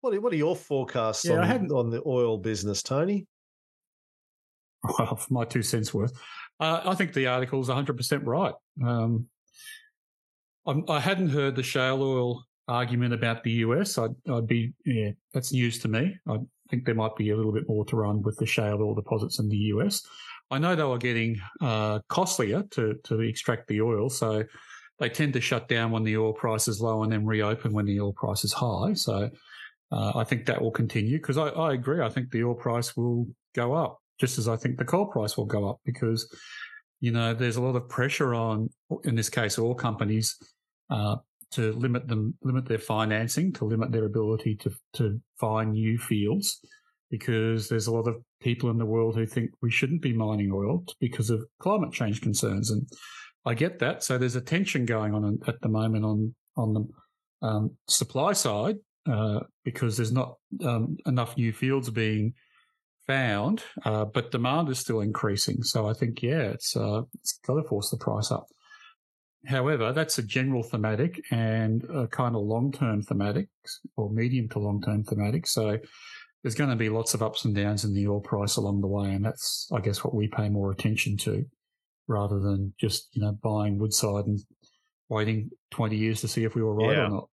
What 0.00 0.14
are, 0.14 0.20
what 0.20 0.32
are 0.32 0.36
your 0.36 0.56
forecasts 0.56 1.24
yeah, 1.24 1.40
on, 1.40 1.70
on 1.72 1.90
the 1.90 2.02
oil 2.06 2.38
business, 2.38 2.82
Tony? 2.82 3.26
Well, 4.98 5.16
for 5.16 5.26
my 5.32 5.44
two 5.44 5.62
cents 5.62 5.92
worth, 5.92 6.12
uh, 6.60 6.82
I 6.84 6.94
think 6.94 7.12
the 7.12 7.26
article 7.26 7.60
is 7.60 7.68
100% 7.68 8.20
right. 8.24 8.54
Um, 8.84 9.28
I 10.88 11.00
hadn't 11.00 11.30
heard 11.30 11.54
the 11.54 11.62
shale 11.62 12.02
oil 12.02 12.44
argument 12.68 13.14
about 13.14 13.42
the 13.44 13.52
US. 13.52 13.98
I'd, 13.98 14.14
I'd, 14.30 14.46
be, 14.46 14.72
yeah, 14.84 15.10
that's 15.32 15.52
news 15.52 15.78
to 15.80 15.88
me. 15.88 16.16
I 16.28 16.38
think 16.70 16.84
there 16.84 16.94
might 16.94 17.16
be 17.16 17.30
a 17.30 17.36
little 17.36 17.52
bit 17.52 17.68
more 17.68 17.84
to 17.86 17.96
run 17.96 18.22
with 18.22 18.36
the 18.38 18.46
shale 18.46 18.80
oil 18.80 18.94
deposits 18.94 19.38
in 19.38 19.48
the 19.48 19.56
US. 19.56 20.02
I 20.50 20.58
know 20.58 20.74
they 20.74 20.84
were 20.84 20.98
getting 20.98 21.38
uh, 21.60 22.00
costlier 22.08 22.62
to, 22.72 22.94
to 23.04 23.20
extract 23.20 23.68
the 23.68 23.80
oil, 23.80 24.08
so 24.08 24.44
they 24.98 25.08
tend 25.08 25.32
to 25.34 25.40
shut 25.40 25.68
down 25.68 25.90
when 25.90 26.04
the 26.04 26.16
oil 26.16 26.32
price 26.32 26.68
is 26.68 26.80
low 26.80 27.02
and 27.02 27.12
then 27.12 27.26
reopen 27.26 27.72
when 27.72 27.86
the 27.86 28.00
oil 28.00 28.12
price 28.12 28.44
is 28.44 28.52
high. 28.52 28.94
So 28.94 29.30
uh, 29.92 30.12
I 30.14 30.24
think 30.24 30.46
that 30.46 30.60
will 30.60 30.70
continue 30.70 31.18
because 31.18 31.36
I, 31.36 31.48
I 31.48 31.74
agree. 31.74 32.00
I 32.00 32.08
think 32.08 32.30
the 32.30 32.44
oil 32.44 32.54
price 32.54 32.96
will 32.96 33.26
go 33.54 33.74
up 33.74 34.00
just 34.18 34.38
as 34.38 34.48
I 34.48 34.56
think 34.56 34.78
the 34.78 34.84
coal 34.84 35.06
price 35.06 35.36
will 35.36 35.44
go 35.44 35.68
up 35.68 35.80
because, 35.84 36.28
you 37.00 37.12
know, 37.12 37.34
there's 37.34 37.56
a 37.56 37.62
lot 37.62 37.76
of 37.76 37.88
pressure 37.88 38.34
on, 38.34 38.70
in 39.04 39.14
this 39.14 39.28
case, 39.28 39.58
oil 39.58 39.74
companies 39.74 40.36
uh, 40.90 41.16
to 41.52 41.72
limit 41.72 42.08
them, 42.08 42.34
limit 42.42 42.66
their 42.66 42.78
financing, 42.78 43.52
to 43.54 43.64
limit 43.64 43.92
their 43.92 44.04
ability 44.04 44.56
to 44.56 44.70
to 44.94 45.20
find 45.38 45.72
new 45.72 45.98
fields, 45.98 46.60
because 47.10 47.68
there's 47.68 47.86
a 47.86 47.92
lot 47.92 48.08
of 48.08 48.16
people 48.40 48.70
in 48.70 48.78
the 48.78 48.84
world 48.84 49.16
who 49.16 49.26
think 49.26 49.50
we 49.62 49.70
shouldn't 49.70 50.02
be 50.02 50.12
mining 50.12 50.50
oil 50.52 50.84
because 51.00 51.30
of 51.30 51.44
climate 51.60 51.92
change 51.92 52.20
concerns. 52.20 52.70
And 52.70 52.86
I 53.44 53.54
get 53.54 53.78
that. 53.78 54.02
So 54.02 54.18
there's 54.18 54.36
a 54.36 54.40
tension 54.40 54.84
going 54.84 55.14
on 55.14 55.38
at 55.46 55.60
the 55.60 55.68
moment 55.68 56.04
on, 56.04 56.34
on 56.56 56.74
the 56.74 57.46
um, 57.46 57.70
supply 57.88 58.32
side 58.32 58.76
uh, 59.08 59.40
because 59.64 59.96
there's 59.96 60.12
not 60.12 60.34
um, 60.64 60.96
enough 61.06 61.36
new 61.36 61.52
fields 61.52 61.88
being 61.90 62.34
found, 63.06 63.62
uh, 63.84 64.04
but 64.04 64.32
demand 64.32 64.68
is 64.68 64.80
still 64.80 65.00
increasing. 65.00 65.62
So 65.62 65.88
I 65.88 65.92
think, 65.92 66.22
yeah, 66.22 66.50
it's, 66.50 66.76
uh, 66.76 67.02
it's 67.14 67.38
got 67.46 67.54
to 67.54 67.62
force 67.62 67.90
the 67.90 67.98
price 67.98 68.32
up. 68.32 68.46
However, 69.46 69.92
that's 69.92 70.18
a 70.18 70.22
general 70.22 70.62
thematic 70.62 71.22
and 71.30 71.84
a 71.84 72.06
kind 72.08 72.34
of 72.34 72.42
long 72.42 72.72
term 72.72 73.02
thematic 73.02 73.48
or 73.96 74.10
medium 74.10 74.48
to 74.50 74.58
long 74.58 74.82
term 74.82 75.04
thematic. 75.04 75.46
So 75.46 75.78
there's 76.42 76.54
going 76.54 76.70
to 76.70 76.76
be 76.76 76.88
lots 76.88 77.14
of 77.14 77.22
ups 77.22 77.44
and 77.44 77.54
downs 77.54 77.84
in 77.84 77.94
the 77.94 78.06
oil 78.08 78.20
price 78.20 78.56
along 78.56 78.80
the 78.80 78.86
way. 78.86 79.12
And 79.12 79.24
that's, 79.24 79.68
I 79.72 79.80
guess, 79.80 80.04
what 80.04 80.14
we 80.14 80.28
pay 80.28 80.48
more 80.48 80.70
attention 80.70 81.16
to 81.18 81.44
rather 82.08 82.38
than 82.38 82.74
just, 82.78 83.08
you 83.12 83.22
know, 83.22 83.32
buying 83.42 83.78
Woodside 83.78 84.26
and 84.26 84.40
waiting 85.08 85.50
20 85.72 85.96
years 85.96 86.20
to 86.20 86.28
see 86.28 86.44
if 86.44 86.54
we 86.54 86.62
were 86.62 86.74
right 86.74 86.96
yeah. 86.96 87.06
or 87.06 87.10
not. 87.10 87.28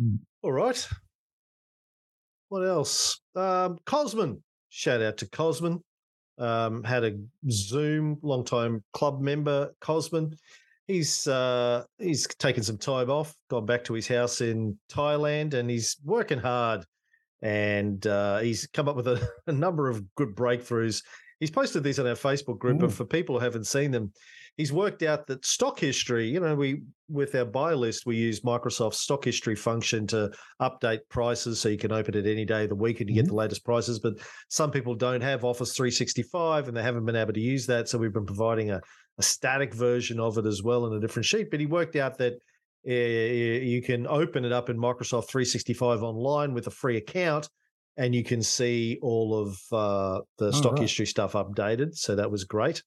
Mm. 0.00 0.18
All 0.42 0.52
right. 0.52 0.88
What 2.48 2.66
else? 2.66 3.20
Um, 3.34 3.78
Cosman. 3.84 4.42
Shout 4.70 5.02
out 5.02 5.18
to 5.18 5.26
Cosman. 5.26 5.82
Um, 6.38 6.84
had 6.84 7.04
a 7.04 7.18
Zoom, 7.50 8.18
long 8.22 8.44
time 8.44 8.84
club 8.92 9.20
member, 9.20 9.74
Cosman. 9.80 10.36
He's 10.86 11.26
uh, 11.26 11.84
he's 11.98 12.26
taken 12.26 12.62
some 12.62 12.78
time 12.78 13.10
off, 13.10 13.34
gone 13.50 13.66
back 13.66 13.84
to 13.84 13.94
his 13.94 14.08
house 14.08 14.40
in 14.40 14.78
Thailand, 14.90 15.54
and 15.54 15.68
he's 15.68 15.96
working 16.04 16.38
hard. 16.38 16.84
And 17.42 18.04
uh, 18.06 18.38
he's 18.38 18.66
come 18.66 18.88
up 18.88 18.96
with 18.96 19.08
a, 19.08 19.28
a, 19.46 19.52
number 19.52 19.88
of 19.88 20.02
good 20.14 20.34
breakthroughs. 20.34 21.02
He's 21.40 21.50
posted 21.50 21.84
these 21.84 21.98
on 21.98 22.06
our 22.06 22.14
Facebook 22.14 22.58
group, 22.58 22.76
Ooh. 22.76 22.86
but 22.86 22.92
for 22.92 23.04
people 23.04 23.38
who 23.38 23.44
haven't 23.44 23.66
seen 23.66 23.90
them, 23.90 24.12
he's 24.58 24.72
worked 24.72 25.02
out 25.02 25.26
that 25.28 25.46
stock 25.46 25.78
history, 25.78 26.28
you 26.28 26.40
know, 26.40 26.54
we 26.54 26.82
with 27.08 27.34
our 27.34 27.44
buy 27.46 27.72
list, 27.72 28.04
we 28.04 28.16
use 28.16 28.40
Microsoft's 28.40 29.00
stock 29.00 29.24
history 29.24 29.54
function 29.54 30.06
to 30.08 30.30
update 30.60 30.98
prices 31.08 31.58
so 31.58 31.70
you 31.70 31.78
can 31.78 31.92
open 31.92 32.14
it 32.14 32.26
any 32.26 32.44
day 32.44 32.64
of 32.64 32.68
the 32.68 32.74
week 32.74 33.00
and 33.00 33.08
you 33.08 33.14
mm-hmm. 33.14 33.24
get 33.24 33.28
the 33.28 33.34
latest 33.34 33.64
prices. 33.64 33.98
But 33.98 34.14
some 34.48 34.70
people 34.70 34.94
don't 34.94 35.22
have 35.22 35.44
Office 35.44 35.74
365 35.74 36.68
and 36.68 36.76
they 36.76 36.82
haven't 36.82 37.06
been 37.06 37.16
able 37.16 37.32
to 37.32 37.40
use 37.40 37.64
that. 37.66 37.88
So 37.88 37.96
we've 37.96 38.12
been 38.12 38.26
providing 38.26 38.72
a, 38.72 38.82
a 39.16 39.22
static 39.22 39.72
version 39.72 40.20
of 40.20 40.36
it 40.36 40.44
as 40.44 40.62
well 40.62 40.86
in 40.86 40.92
a 40.92 41.00
different 41.00 41.24
sheet. 41.24 41.50
But 41.50 41.60
he 41.60 41.66
worked 41.66 41.96
out 41.96 42.18
that 42.18 42.34
uh, 42.86 42.92
you 42.92 43.80
can 43.80 44.06
open 44.06 44.44
it 44.44 44.52
up 44.52 44.68
in 44.68 44.76
Microsoft 44.76 45.28
365 45.28 46.02
online 46.02 46.52
with 46.52 46.66
a 46.66 46.70
free 46.70 46.98
account 46.98 47.48
and 47.96 48.14
you 48.14 48.22
can 48.22 48.42
see 48.42 48.98
all 49.02 49.34
of 49.34 49.58
uh, 49.72 50.20
the 50.38 50.48
oh, 50.48 50.50
stock 50.50 50.72
right. 50.72 50.82
history 50.82 51.06
stuff 51.06 51.32
updated. 51.32 51.96
So 51.96 52.16
that 52.16 52.30
was 52.30 52.44
great. 52.44 52.82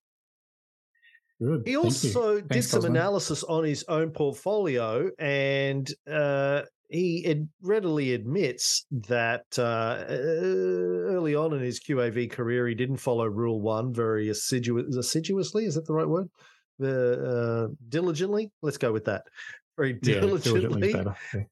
Good. 1.42 1.64
He 1.66 1.76
also 1.76 2.40
did 2.40 2.64
some 2.64 2.82
Cosman. 2.82 2.92
analysis 2.92 3.44
on 3.44 3.64
his 3.64 3.84
own 3.88 4.12
portfolio, 4.12 5.10
and 5.18 5.90
uh, 6.10 6.62
he 6.88 7.26
ad- 7.26 7.50
readily 7.64 8.14
admits 8.14 8.86
that 9.08 9.46
uh, 9.58 10.06
early 10.08 11.34
on 11.34 11.54
in 11.54 11.62
his 11.62 11.80
QAV 11.80 12.30
career, 12.30 12.68
he 12.68 12.76
didn't 12.76 12.98
follow 12.98 13.26
Rule 13.26 13.60
One 13.60 13.92
very 13.92 14.30
assiduous, 14.30 14.96
assiduously. 14.96 15.66
Is 15.66 15.76
that 15.76 15.88
the 15.88 15.94
right 15.94 16.08
word? 16.08 16.30
Uh, 16.80 17.70
diligently. 17.90 18.52
Let's 18.62 18.78
go 18.78 18.92
with 18.92 19.06
that. 19.06 19.24
Very 19.78 19.94
diligently. 19.94 20.90
Yeah, 20.90 20.94
diligently 20.98 21.46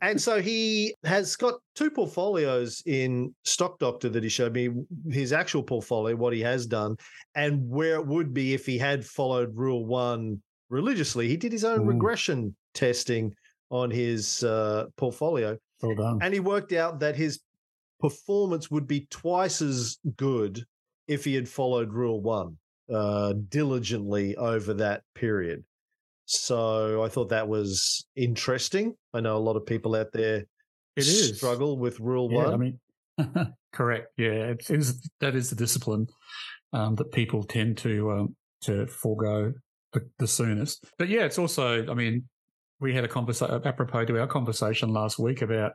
and 0.00 0.20
so 0.20 0.40
he 0.40 0.94
has 1.04 1.36
got 1.36 1.54
two 1.74 1.90
portfolios 1.90 2.82
in 2.86 3.34
Stock 3.44 3.78
Doctor 3.78 4.08
that 4.08 4.22
he 4.22 4.28
showed 4.28 4.52
me 4.52 4.70
his 5.10 5.32
actual 5.32 5.62
portfolio, 5.62 6.16
what 6.16 6.32
he 6.32 6.40
has 6.40 6.66
done, 6.66 6.96
and 7.34 7.68
where 7.68 7.96
it 7.96 8.06
would 8.06 8.32
be 8.32 8.54
if 8.54 8.64
he 8.66 8.78
had 8.78 9.04
followed 9.04 9.50
Rule 9.54 9.84
One 9.84 10.40
religiously. 10.70 11.28
He 11.28 11.36
did 11.36 11.52
his 11.52 11.64
own 11.64 11.80
Ooh. 11.82 11.90
regression 11.90 12.56
testing 12.74 13.34
on 13.70 13.90
his 13.90 14.42
uh, 14.42 14.86
portfolio, 14.96 15.56
well 15.82 15.94
done. 15.94 16.18
and 16.22 16.32
he 16.32 16.40
worked 16.40 16.72
out 16.72 17.00
that 17.00 17.16
his 17.16 17.40
performance 18.00 18.70
would 18.70 18.86
be 18.86 19.06
twice 19.10 19.62
as 19.62 19.98
good 20.16 20.64
if 21.08 21.24
he 21.24 21.34
had 21.34 21.48
followed 21.48 21.92
Rule 21.92 22.20
One 22.20 22.56
uh, 22.92 23.34
diligently 23.48 24.36
over 24.36 24.74
that 24.74 25.02
period. 25.14 25.64
So 26.24 27.02
I 27.02 27.08
thought 27.08 27.30
that 27.30 27.48
was 27.48 28.06
interesting. 28.16 28.94
I 29.12 29.20
know 29.20 29.36
a 29.36 29.38
lot 29.38 29.56
of 29.56 29.66
people 29.66 29.94
out 29.94 30.12
there 30.12 30.44
it 30.96 31.06
is. 31.06 31.36
struggle 31.36 31.78
with 31.78 32.00
Rule 32.00 32.30
yeah, 32.30 32.38
One. 32.38 32.54
I 32.54 32.56
mean, 32.56 33.54
correct. 33.72 34.08
Yeah, 34.16 34.50
it 34.50 34.70
is. 34.70 35.08
That 35.20 35.34
is 35.34 35.50
the 35.50 35.56
discipline 35.56 36.06
um, 36.72 36.94
that 36.96 37.12
people 37.12 37.42
tend 37.44 37.78
to 37.78 38.10
um, 38.12 38.36
to 38.62 38.86
forego 38.86 39.52
the, 39.92 40.08
the, 40.18 40.26
soonest. 40.26 40.84
But 40.98 41.08
yeah, 41.08 41.24
it's 41.24 41.38
also. 41.38 41.86
I 41.90 41.94
mean, 41.94 42.24
we 42.80 42.94
had 42.94 43.04
a 43.04 43.08
conversation 43.08 43.62
apropos 43.64 44.04
to 44.06 44.20
our 44.20 44.26
conversation 44.26 44.90
last 44.90 45.18
week 45.18 45.42
about 45.42 45.72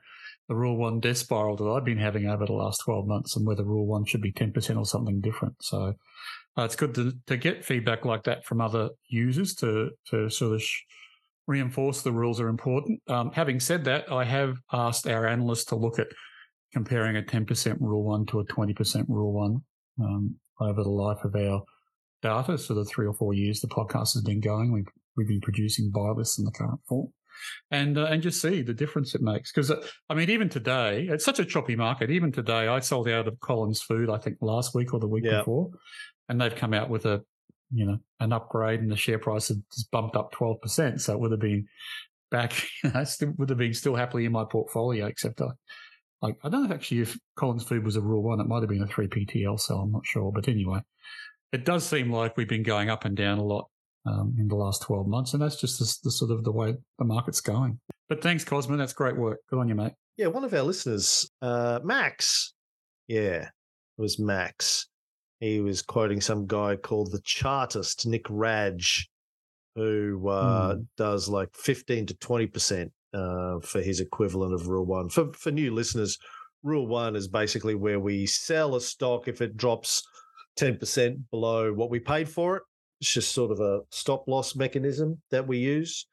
the 0.50 0.56
Rule 0.56 0.78
One 0.78 1.00
death 1.00 1.18
spiral 1.18 1.56
that 1.58 1.66
I've 1.66 1.86
been 1.86 1.98
having 1.98 2.28
over 2.28 2.46
the 2.46 2.54
last 2.54 2.82
twelve 2.86 3.08
months, 3.08 3.36
and 3.36 3.46
whether 3.46 3.64
Rule 3.64 3.88
One 3.88 4.06
should 4.06 4.22
be 4.22 4.32
ten 4.32 4.52
percent 4.52 4.78
or 4.78 4.86
something 4.86 5.20
different. 5.20 5.56
So 5.62 5.94
uh, 6.58 6.63
it's 6.63 6.76
good 6.76 6.96
to, 6.96 7.13
to 7.28 7.38
get 7.38 7.63
feedback 7.63 8.04
like 8.04 8.24
that 8.24 8.43
from 8.46 8.62
other 8.62 8.89
users 9.10 9.54
to, 9.56 9.91
to 10.10 10.30
sort 10.30 10.56
of 10.56 10.62
sh- 10.62 10.82
reinforce 11.46 12.02
the 12.02 12.12
rules 12.12 12.39
are 12.39 12.50
important. 12.50 13.00
Um, 13.08 13.32
having 13.34 13.60
said 13.60 13.86
that, 13.86 14.12
I 14.12 14.24
have 14.24 14.58
asked 14.74 15.08
our 15.08 15.28
analysts 15.28 15.65
to 15.65 15.76
look 15.76 16.00
at 16.00 16.08
comparing 16.74 17.15
a 17.15 17.22
10% 17.22 17.78
rule 17.80 18.04
one 18.04 18.26
to 18.28 18.39
a 18.39 18.46
20% 18.46 19.06
rule 19.08 19.34
one 19.34 19.62
um, 20.02 20.36
over 20.60 20.84
the 20.84 20.89
life 20.89 21.24
of 21.24 21.36
our 21.36 21.62
data. 22.22 22.58
So 22.58 22.74
the 22.74 22.86
three 22.86 23.06
or 23.06 23.13
four 23.13 23.34
years 23.34 23.60
the 23.60 23.67
podcast 23.67 24.13
has 24.13 24.24
been 24.24 24.41
going, 24.41 24.72
we've, 24.72 24.88
we've 25.15 25.28
been 25.28 25.41
producing 25.41 25.91
buy 25.93 26.10
lists 26.10 26.39
in 26.39 26.46
the 26.46 26.52
current 26.52 26.80
form. 26.88 27.08
And 27.70 28.00
uh, 28.00 28.06
and 28.06 28.24
just 28.24 28.41
see 28.41 28.63
the 28.63 28.74
difference 28.74 29.13
it 29.13 29.22
makes 29.22 29.52
because 29.52 29.70
uh, 29.70 29.86
I 30.10 30.15
mean 30.15 30.32
even 30.32 30.50
today 30.50 31.08
it's 31.08 31.24
such 31.24 31.38
a 31.38 31.46
choppy 31.46 31.76
market. 31.76 32.10
Even 32.10 32.32
today 32.32 32.67
I 32.67 32.80
sold 32.80 33.08
out 33.08 33.28
of 33.28 33.39
Collins 33.41 33.80
Food 33.80 34.10
I 34.10 34.17
think 34.17 34.38
last 34.41 34.74
week 34.74 34.91
or 34.91 35.00
the 35.00 35.08
week 35.08 35.24
yeah. 35.24 35.38
before, 35.38 35.70
and 36.30 36.40
they've 36.40 36.56
come 36.56 36.74
out 36.74 36.90
with 36.90 37.06
a 37.06 37.24
you 37.72 37.86
know 37.86 38.00
an 38.20 38.34
upgrade 38.34 38.80
and 38.80 38.92
the 38.92 38.96
share 38.96 39.20
price 39.20 39.50
has 39.50 39.58
bumped 39.92 40.16
up 40.16 40.34
12% 40.34 41.02
so 41.02 41.13
it 41.13 41.20
would 41.20 41.32
have 41.32 41.40
been 41.40 41.68
back 42.32 42.54
I 42.94 43.04
still 43.04 43.34
would 43.38 43.50
have 43.50 43.58
been 43.58 43.74
still 43.74 43.96
happily 43.96 44.26
in 44.26 44.32
my 44.32 44.46
portfolio 44.46 45.08
except 45.08 45.42
I 45.42 45.50
I, 46.22 46.30
I 46.44 46.50
don't 46.50 46.63
know 46.63 46.66
if 46.66 46.72
actually 46.72 47.02
if 47.02 47.18
Collins 47.36 47.63
Food 47.63 47.84
was 47.84 47.96
a 47.96 48.02
rule 48.02 48.24
one 48.24 48.40
it 48.40 48.48
might 48.48 48.62
have 48.62 48.70
been 48.70 48.84
a 48.84 48.88
3 48.88 49.08
PTL 49.08 49.60
so 49.60 49.78
I'm 49.78 49.92
not 49.92 50.06
sure. 50.06 50.32
But 50.32 50.48
anyway 50.48 50.80
it 51.52 51.63
does 51.66 51.86
seem 51.86 52.12
like 52.12 52.36
we've 52.36 52.50
been 52.50 52.63
going 52.63 52.90
up 52.90 53.06
and 53.06 53.16
down 53.16 53.38
a 53.38 53.44
lot 53.44 53.70
um, 54.06 54.36
in 54.38 54.48
the 54.48 54.56
last 54.56 54.82
12 54.84 55.08
months 55.08 55.34
and 55.34 55.42
that's 55.42 55.60
just 55.60 55.80
the, 55.80 55.98
the, 56.06 56.12
sort 56.12 56.32
of 56.32 56.44
the 56.44 56.52
way 56.52 56.76
the 56.98 57.06
market's 57.06 57.42
going. 57.42 57.80
But 58.10 58.22
thanks 58.22 58.44
Cosman 58.44 58.78
that's 58.78 58.94
great 58.94 59.18
work. 59.18 59.40
Good 59.50 59.60
on 59.60 59.68
you 59.68 59.76
mate. 59.76 59.94
Yeah 60.18 60.28
one 60.28 60.44
of 60.44 60.54
our 60.54 60.63
listeners 60.63 61.30
uh, 61.42 61.80
Max. 61.84 62.54
Yeah 63.08 63.50
it 63.98 64.02
was 64.02 64.18
Max 64.18 64.88
he 65.39 65.60
was 65.60 65.82
quoting 65.82 66.21
some 66.21 66.47
guy 66.47 66.76
called 66.76 67.12
the 67.12 67.21
chartist, 67.21 68.08
Nick 68.08 68.26
Radge, 68.26 69.06
who 69.76 70.28
uh, 70.30 70.76
mm. 70.76 70.86
does 70.97 71.30
like 71.30 71.50
15 71.54 72.08
to 72.08 72.13
20% 72.15 72.89
uh, 73.13 73.60
for 73.60 73.82
his 73.82 74.00
equivalent 74.00 74.54
of 74.54 74.67
Rule 74.67 74.86
1. 74.86 75.10
For, 75.10 75.32
for 75.34 75.52
new 75.52 75.73
listeners, 75.73 76.17
Rule 76.63 76.88
1 76.88 77.15
is 77.15 77.28
basically 77.28 77.76
where 77.76 78.00
we 78.00 78.26
sell 78.26 78.76
a 78.76 78.82
stock 78.82 79.28
if 79.28 79.41
it 79.41 79.56
drops 79.56 80.04
10% 80.58 81.21
below 81.30 81.71
what 81.71 81.89
we 81.89 82.00
paid 82.00 82.28
for 82.28 82.58
it. 82.58 82.63
It's 83.00 83.13
just 83.13 83.32
sort 83.32 83.52
of 83.52 83.60
a 83.60 83.82
stop 83.91 84.28
loss 84.28 84.56
mechanism 84.56 85.21
that 85.30 85.47
we 85.47 85.60
use. 85.60 86.08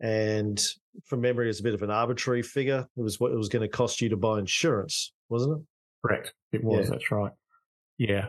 And 0.00 0.60
from 1.04 1.20
memory, 1.20 1.48
it's 1.48 1.60
a 1.60 1.62
bit 1.62 1.74
of 1.74 1.82
an 1.82 1.90
arbitrary 1.90 2.42
figure. 2.42 2.86
It 2.96 3.02
was 3.02 3.20
what 3.20 3.30
it 3.30 3.36
was 3.36 3.48
going 3.48 3.62
to 3.62 3.68
cost 3.68 4.00
you 4.00 4.08
to 4.08 4.16
buy 4.16 4.40
insurance, 4.40 5.12
wasn't 5.28 5.60
it? 5.60 5.64
Correct. 6.04 6.34
It 6.52 6.64
was. 6.64 6.86
Yeah. 6.86 6.90
That's 6.90 7.10
right. 7.12 7.32
Yeah. 7.98 8.26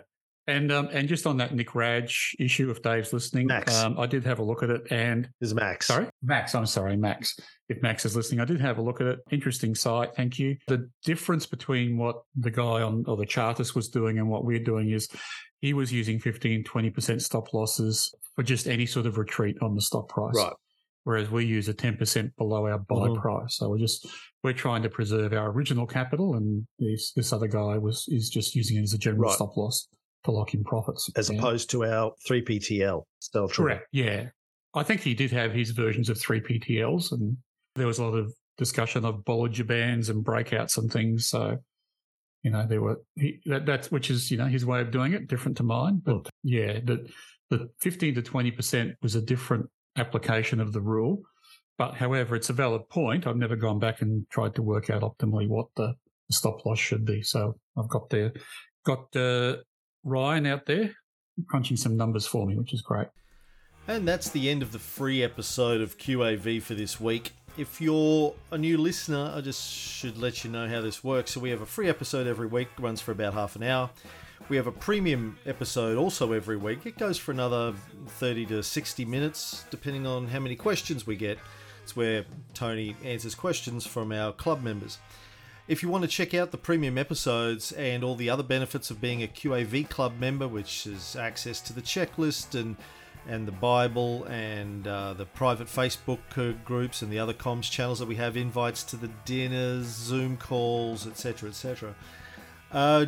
And 0.48 0.72
um, 0.72 0.90
and 0.92 1.08
just 1.08 1.26
on 1.26 1.38
that 1.38 1.56
Nick 1.56 1.70
Radge 1.70 2.36
issue, 2.38 2.70
if 2.70 2.84
Dave's 2.84 3.12
listening, 3.12 3.48
Max. 3.48 3.76
Um, 3.76 4.00
I 4.00 4.06
did 4.06 4.24
have 4.26 4.38
a 4.38 4.44
look 4.44 4.62
at 4.62 4.70
it. 4.70 4.84
And 4.92 5.28
is 5.42 5.56
Max? 5.56 5.88
Sorry, 5.88 6.08
Max. 6.22 6.54
I'm 6.54 6.68
sorry, 6.68 6.96
Max. 6.96 7.40
If 7.68 7.82
Max 7.82 8.06
is 8.06 8.16
listening, 8.16 8.42
I 8.42 8.46
did 8.46 8.62
have 8.62 8.78
a 8.78 8.82
look 8.82 9.02
at 9.02 9.08
it. 9.08 9.20
Interesting 9.32 9.74
site. 9.74 10.16
Thank 10.16 10.38
you. 10.38 10.56
The 10.68 10.88
difference 11.04 11.48
between 11.48 11.98
what 11.98 12.18
the 12.36 12.52
guy 12.52 12.84
on 12.84 13.04
or 13.08 13.18
the 13.18 13.26
chartist 13.26 13.76
was 13.76 13.90
doing 13.90 14.20
and 14.20 14.30
what 14.30 14.46
we're 14.46 14.64
doing 14.64 14.92
is 14.92 15.08
he 15.62 15.74
was 15.74 15.92
using 15.92 16.20
15, 16.20 16.64
20% 16.64 17.22
stop 17.22 17.52
losses 17.52 18.14
for 18.36 18.44
just 18.44 18.68
any 18.68 18.86
sort 18.86 19.08
of 19.08 19.18
retreat 19.18 19.58
on 19.64 19.74
the 19.74 19.82
stock 19.82 20.10
price. 20.10 20.36
Right. 20.36 20.54
Whereas 21.06 21.32
we 21.32 21.46
use 21.46 21.70
a 21.70 21.74
10% 21.74 22.36
below 22.38 22.68
our 22.68 22.78
buy 22.78 22.96
mm-hmm. 22.96 23.22
price. 23.22 23.58
So 23.58 23.70
we're 23.70 23.80
just, 23.80 24.08
we're 24.44 24.54
trying 24.54 24.84
to 24.84 24.90
preserve 24.90 25.34
our 25.34 25.52
original 25.52 25.88
capital. 25.88 26.36
And 26.36 26.68
this, 26.78 27.14
this 27.14 27.34
other 27.34 27.48
guy 27.48 27.80
was, 27.80 28.06
is 28.10 28.30
just 28.30 28.56
using 28.56 28.78
it 28.78 28.84
as 28.84 28.94
a 28.94 28.98
general 29.00 29.24
right. 29.24 29.34
stop 29.34 29.58
loss 29.58 29.88
to 30.26 30.32
lock 30.32 30.54
in 30.54 30.64
profits. 30.64 31.10
As 31.16 31.30
yeah. 31.30 31.38
opposed 31.38 31.70
to 31.72 31.86
our 31.86 32.12
3PTL 32.30 33.04
stealth 33.20 33.54
Correct. 33.54 33.88
Yeah. 33.92 34.30
I 34.74 34.84
think 34.84 35.02
he 35.02 35.14
did 35.14 35.32
have 35.32 35.54
his 35.54 35.72
versions 35.72 36.10
of 36.10 36.18
3PTLs 36.18 37.12
and 37.12 37.38
there 37.76 37.88
was 37.88 38.00
a 38.00 38.04
lot 38.04 38.18
of 38.18 38.34
discussion 38.58 39.06
of 39.06 39.24
Bollinger 39.26 39.66
Bands 39.68 40.10
and 40.10 40.24
breakouts 40.26 40.78
and 40.78 40.92
things. 40.92 41.28
So 41.28 41.58
You 42.44 42.52
know, 42.52 42.66
there 42.68 42.82
were 42.82 43.02
he, 43.16 43.40
that, 43.48 43.66
that's 43.66 43.92
which 43.92 44.10
is 44.12 44.30
you 44.32 44.38
know 44.38 44.46
his 44.46 44.66
way 44.66 44.82
of 44.82 44.92
doing 44.92 45.14
it, 45.14 45.28
different 45.28 45.58
to 45.58 45.64
mine. 45.64 46.02
But 46.04 46.16
Hmm. 46.18 46.30
yeah, 46.44 46.74
the 46.84 47.08
the 47.50 47.70
fifteen 47.82 48.14
to 48.16 48.22
twenty 48.22 48.52
percent 48.52 48.96
was 49.02 49.16
a 49.16 49.22
different 49.22 49.66
application 49.98 50.60
of 50.62 50.72
the 50.74 50.82
rule. 50.82 51.24
But 51.78 51.96
however, 51.96 52.36
it's 52.36 52.50
a 52.50 52.54
valid 52.54 52.88
point. 52.90 53.26
I've 53.28 53.36
never 53.38 53.56
gone 53.56 53.80
back 53.80 54.02
and 54.02 54.26
tried 54.30 54.56
to 54.56 54.62
work 54.64 54.90
out 54.90 55.02
optimally 55.02 55.48
what 55.48 55.68
the 55.76 55.96
stop 56.32 56.66
loss 56.66 56.80
should 56.80 57.04
be. 57.06 57.22
So 57.22 57.56
I've 57.78 57.90
got 57.90 58.10
there, 58.10 58.32
got 58.86 59.14
uh, 59.16 59.58
Ryan 60.06 60.46
out 60.46 60.66
there 60.66 60.92
crunching 61.50 61.76
some 61.76 61.98
numbers 61.98 62.26
for 62.26 62.46
me, 62.46 62.56
which 62.56 62.74
is 62.74 62.82
great. 62.82 63.08
And 63.88 64.08
that's 64.08 64.30
the 64.30 64.50
end 64.50 64.62
of 64.62 64.72
the 64.72 64.80
free 64.80 65.24
episode 65.24 65.82
of 65.82 65.98
QAV 65.98 66.62
for 66.62 66.74
this 66.74 67.00
week. 67.00 67.34
If 67.58 67.80
you're 67.80 68.34
a 68.52 68.58
new 68.58 68.78
listener, 68.78 69.34
I 69.36 69.42
just 69.42 69.72
should 69.72 70.18
let 70.18 70.44
you 70.44 70.50
know 70.50 70.68
how 70.68 70.82
this 70.82 71.04
works. 71.04 71.32
So 71.32 71.40
we 71.40 71.50
have 71.50 71.62
a 71.62 71.66
free 71.66 71.90
episode 71.90 72.28
every 72.28 72.48
week, 72.48 72.70
runs 72.80 73.02
for 73.02 73.12
about 73.12 73.34
half 73.34 73.56
an 73.56 73.64
hour. 73.64 73.90
We 74.50 74.58
have 74.58 74.68
a 74.68 74.72
premium 74.72 75.38
episode 75.46 75.98
also 75.98 76.32
every 76.34 76.58
week. 76.58 76.86
It 76.86 76.98
goes 76.98 77.18
for 77.18 77.32
another 77.32 77.74
30 78.08 78.46
to 78.48 78.64
60 78.64 79.06
minutes, 79.06 79.66
depending 79.72 80.06
on 80.06 80.28
how 80.28 80.40
many 80.40 80.56
questions 80.56 81.08
we 81.08 81.16
get. 81.16 81.40
It's 81.84 81.96
where 81.96 82.26
Tony 82.54 82.96
answers 83.04 83.36
questions 83.36 83.86
from 83.86 84.12
our 84.12 84.32
club 84.32 84.62
members. 84.64 84.98
If 85.68 85.82
you 85.82 85.90
want 85.90 86.04
to 86.04 86.08
check 86.08 86.36
out 86.36 86.52
the 86.52 86.58
premium 86.58 86.98
episodes 86.98 87.72
and 87.72 88.04
all 88.04 88.16
the 88.16 88.30
other 88.30 88.44
benefits 88.44 88.92
of 88.92 89.02
being 89.02 89.24
a 89.24 89.28
QAV 89.28 89.90
club 89.90 90.20
member, 90.20 90.48
which 90.48 90.86
is 90.86 91.16
access 91.16 91.60
to 91.62 91.74
the 91.74 91.82
checklist 91.82 92.60
and 92.60 92.76
and 93.28 93.48
the 93.48 93.52
Bible 93.52 94.24
and 94.26 94.88
uh, 94.88 95.14
the 95.14 95.26
private 95.26 95.68
Facebook 95.68 96.20
uh, 96.38 96.52
groups 96.64 97.02
and 97.02 97.12
the 97.12 97.18
other 97.18 97.34
comms 97.34 97.72
channels 97.72 97.98
that 97.98 98.08
we 98.08 98.18
have, 98.18 98.38
invites 98.38 98.84
to 98.84 98.96
the 98.96 99.10
dinners, 99.26 99.88
Zoom 99.88 100.38
calls, 100.38 101.08
etc., 101.08 101.50
etc. 101.50 101.96
Uh, 102.72 103.08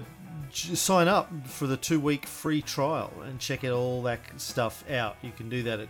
sign 0.51 1.07
up 1.07 1.31
for 1.45 1.67
the 1.67 1.77
two-week 1.77 2.25
free 2.25 2.63
trial 2.63 3.13
and 3.25 3.39
check 3.39 3.63
out 3.63 3.73
all 3.73 4.01
that 4.01 4.19
stuff 4.37 4.83
out. 4.89 5.17
You 5.21 5.31
can 5.31 5.49
do 5.49 5.61
that 5.63 5.81
at 5.81 5.89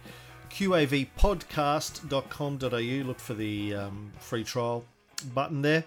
qavpodcast.com.au. 0.49 3.08
Look 3.08 3.19
for 3.19 3.34
the 3.34 3.75
um, 3.75 4.12
free 4.19 4.43
trial 4.43 4.84
button 5.34 5.62
there. 5.62 5.86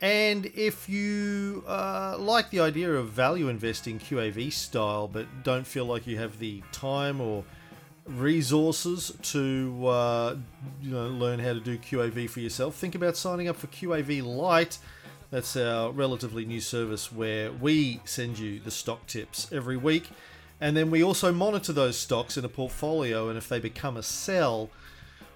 And 0.00 0.46
if 0.54 0.88
you 0.88 1.64
uh, 1.66 2.16
like 2.18 2.50
the 2.50 2.60
idea 2.60 2.92
of 2.92 3.08
value 3.08 3.48
investing 3.48 3.98
QAV 3.98 4.52
style, 4.52 5.08
but 5.08 5.42
don't 5.42 5.66
feel 5.66 5.86
like 5.86 6.06
you 6.06 6.18
have 6.18 6.38
the 6.38 6.62
time 6.70 7.20
or 7.20 7.44
resources 8.06 9.12
to 9.22 9.86
uh, 9.86 10.36
you 10.80 10.90
know 10.90 11.08
learn 11.08 11.40
how 11.40 11.52
to 11.52 11.60
do 11.60 11.76
QAV 11.76 12.30
for 12.30 12.40
yourself, 12.40 12.76
think 12.76 12.94
about 12.94 13.16
signing 13.16 13.48
up 13.48 13.56
for 13.56 13.66
QAV 13.66 14.24
Lite. 14.24 14.78
That's 15.30 15.56
our 15.56 15.90
relatively 15.90 16.46
new 16.46 16.60
service 16.60 17.12
where 17.12 17.52
we 17.52 18.00
send 18.04 18.38
you 18.38 18.60
the 18.60 18.70
stock 18.70 19.06
tips 19.08 19.50
every 19.52 19.76
week, 19.76 20.10
and 20.60 20.76
then 20.76 20.92
we 20.92 21.02
also 21.02 21.32
monitor 21.32 21.72
those 21.72 21.98
stocks 21.98 22.36
in 22.36 22.44
a 22.44 22.48
portfolio. 22.48 23.28
And 23.28 23.36
if 23.36 23.48
they 23.48 23.58
become 23.58 23.96
a 23.96 24.02
sell, 24.04 24.70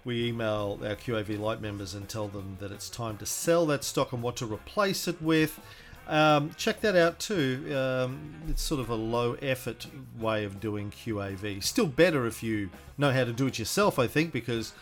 we 0.05 0.29
email 0.29 0.79
our 0.83 0.97
QAV 0.97 1.39
Lite 1.39 1.61
members 1.61 1.95
and 1.95 2.09
tell 2.09 2.29
them 2.29 2.57
that 2.61 2.73
it's 2.73 2.89
time 2.89 3.17
to 3.19 3.27
sell 3.27 3.67
that 3.67 3.85
stock 3.85 4.13
and 4.13 4.23
what 4.23 4.37
to 4.37 4.47
replace 4.47 5.07
it 5.07 5.21
with. 5.23 5.61
Um, 6.09 6.51
check 6.57 6.81
that 6.81 6.97
out 6.97 7.21
too. 7.21 7.73
Um, 7.77 8.35
it's 8.49 8.63
sort 8.63 8.81
of 8.81 8.91
a 8.91 8.95
low 8.95 9.35
effort 9.35 9.87
way 10.19 10.45
of 10.45 10.61
doing 10.61 10.91
QAV. 10.91 11.63
Still 11.63 11.87
better 11.87 12.27
if 12.27 12.43
you 12.43 12.71
know 12.99 13.13
how 13.13 13.25
to 13.25 13.33
do 13.33 13.47
it 13.47 13.59
yourself, 13.59 13.99
I 13.99 14.09
think, 14.09 14.33
because 14.33 14.73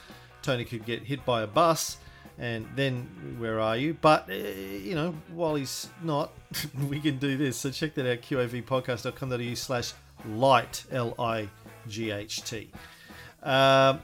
Tony 0.42 0.64
could 0.64 0.86
get 0.86 1.02
hit 1.02 1.24
by 1.24 1.42
a 1.42 1.46
bus 1.46 1.98
and 2.40 2.66
then 2.74 3.36
where 3.38 3.60
are 3.60 3.76
you? 3.76 3.94
But, 4.00 4.30
uh, 4.30 4.32
you 4.32 4.94
know, 4.94 5.14
while 5.34 5.54
he's 5.56 5.88
not, 6.02 6.32
we 6.88 6.98
can 6.98 7.18
do 7.18 7.36
this. 7.36 7.58
So 7.58 7.70
check 7.70 7.94
that 7.94 8.10
out, 8.10 8.22
qavpodcast.com.au 8.22 9.54
slash 9.54 9.92
light, 10.26 10.84
L 10.90 11.14
I 11.18 11.48
G 11.86 12.10
H 12.10 12.42
T. 12.42 12.70
Um, 13.42 14.00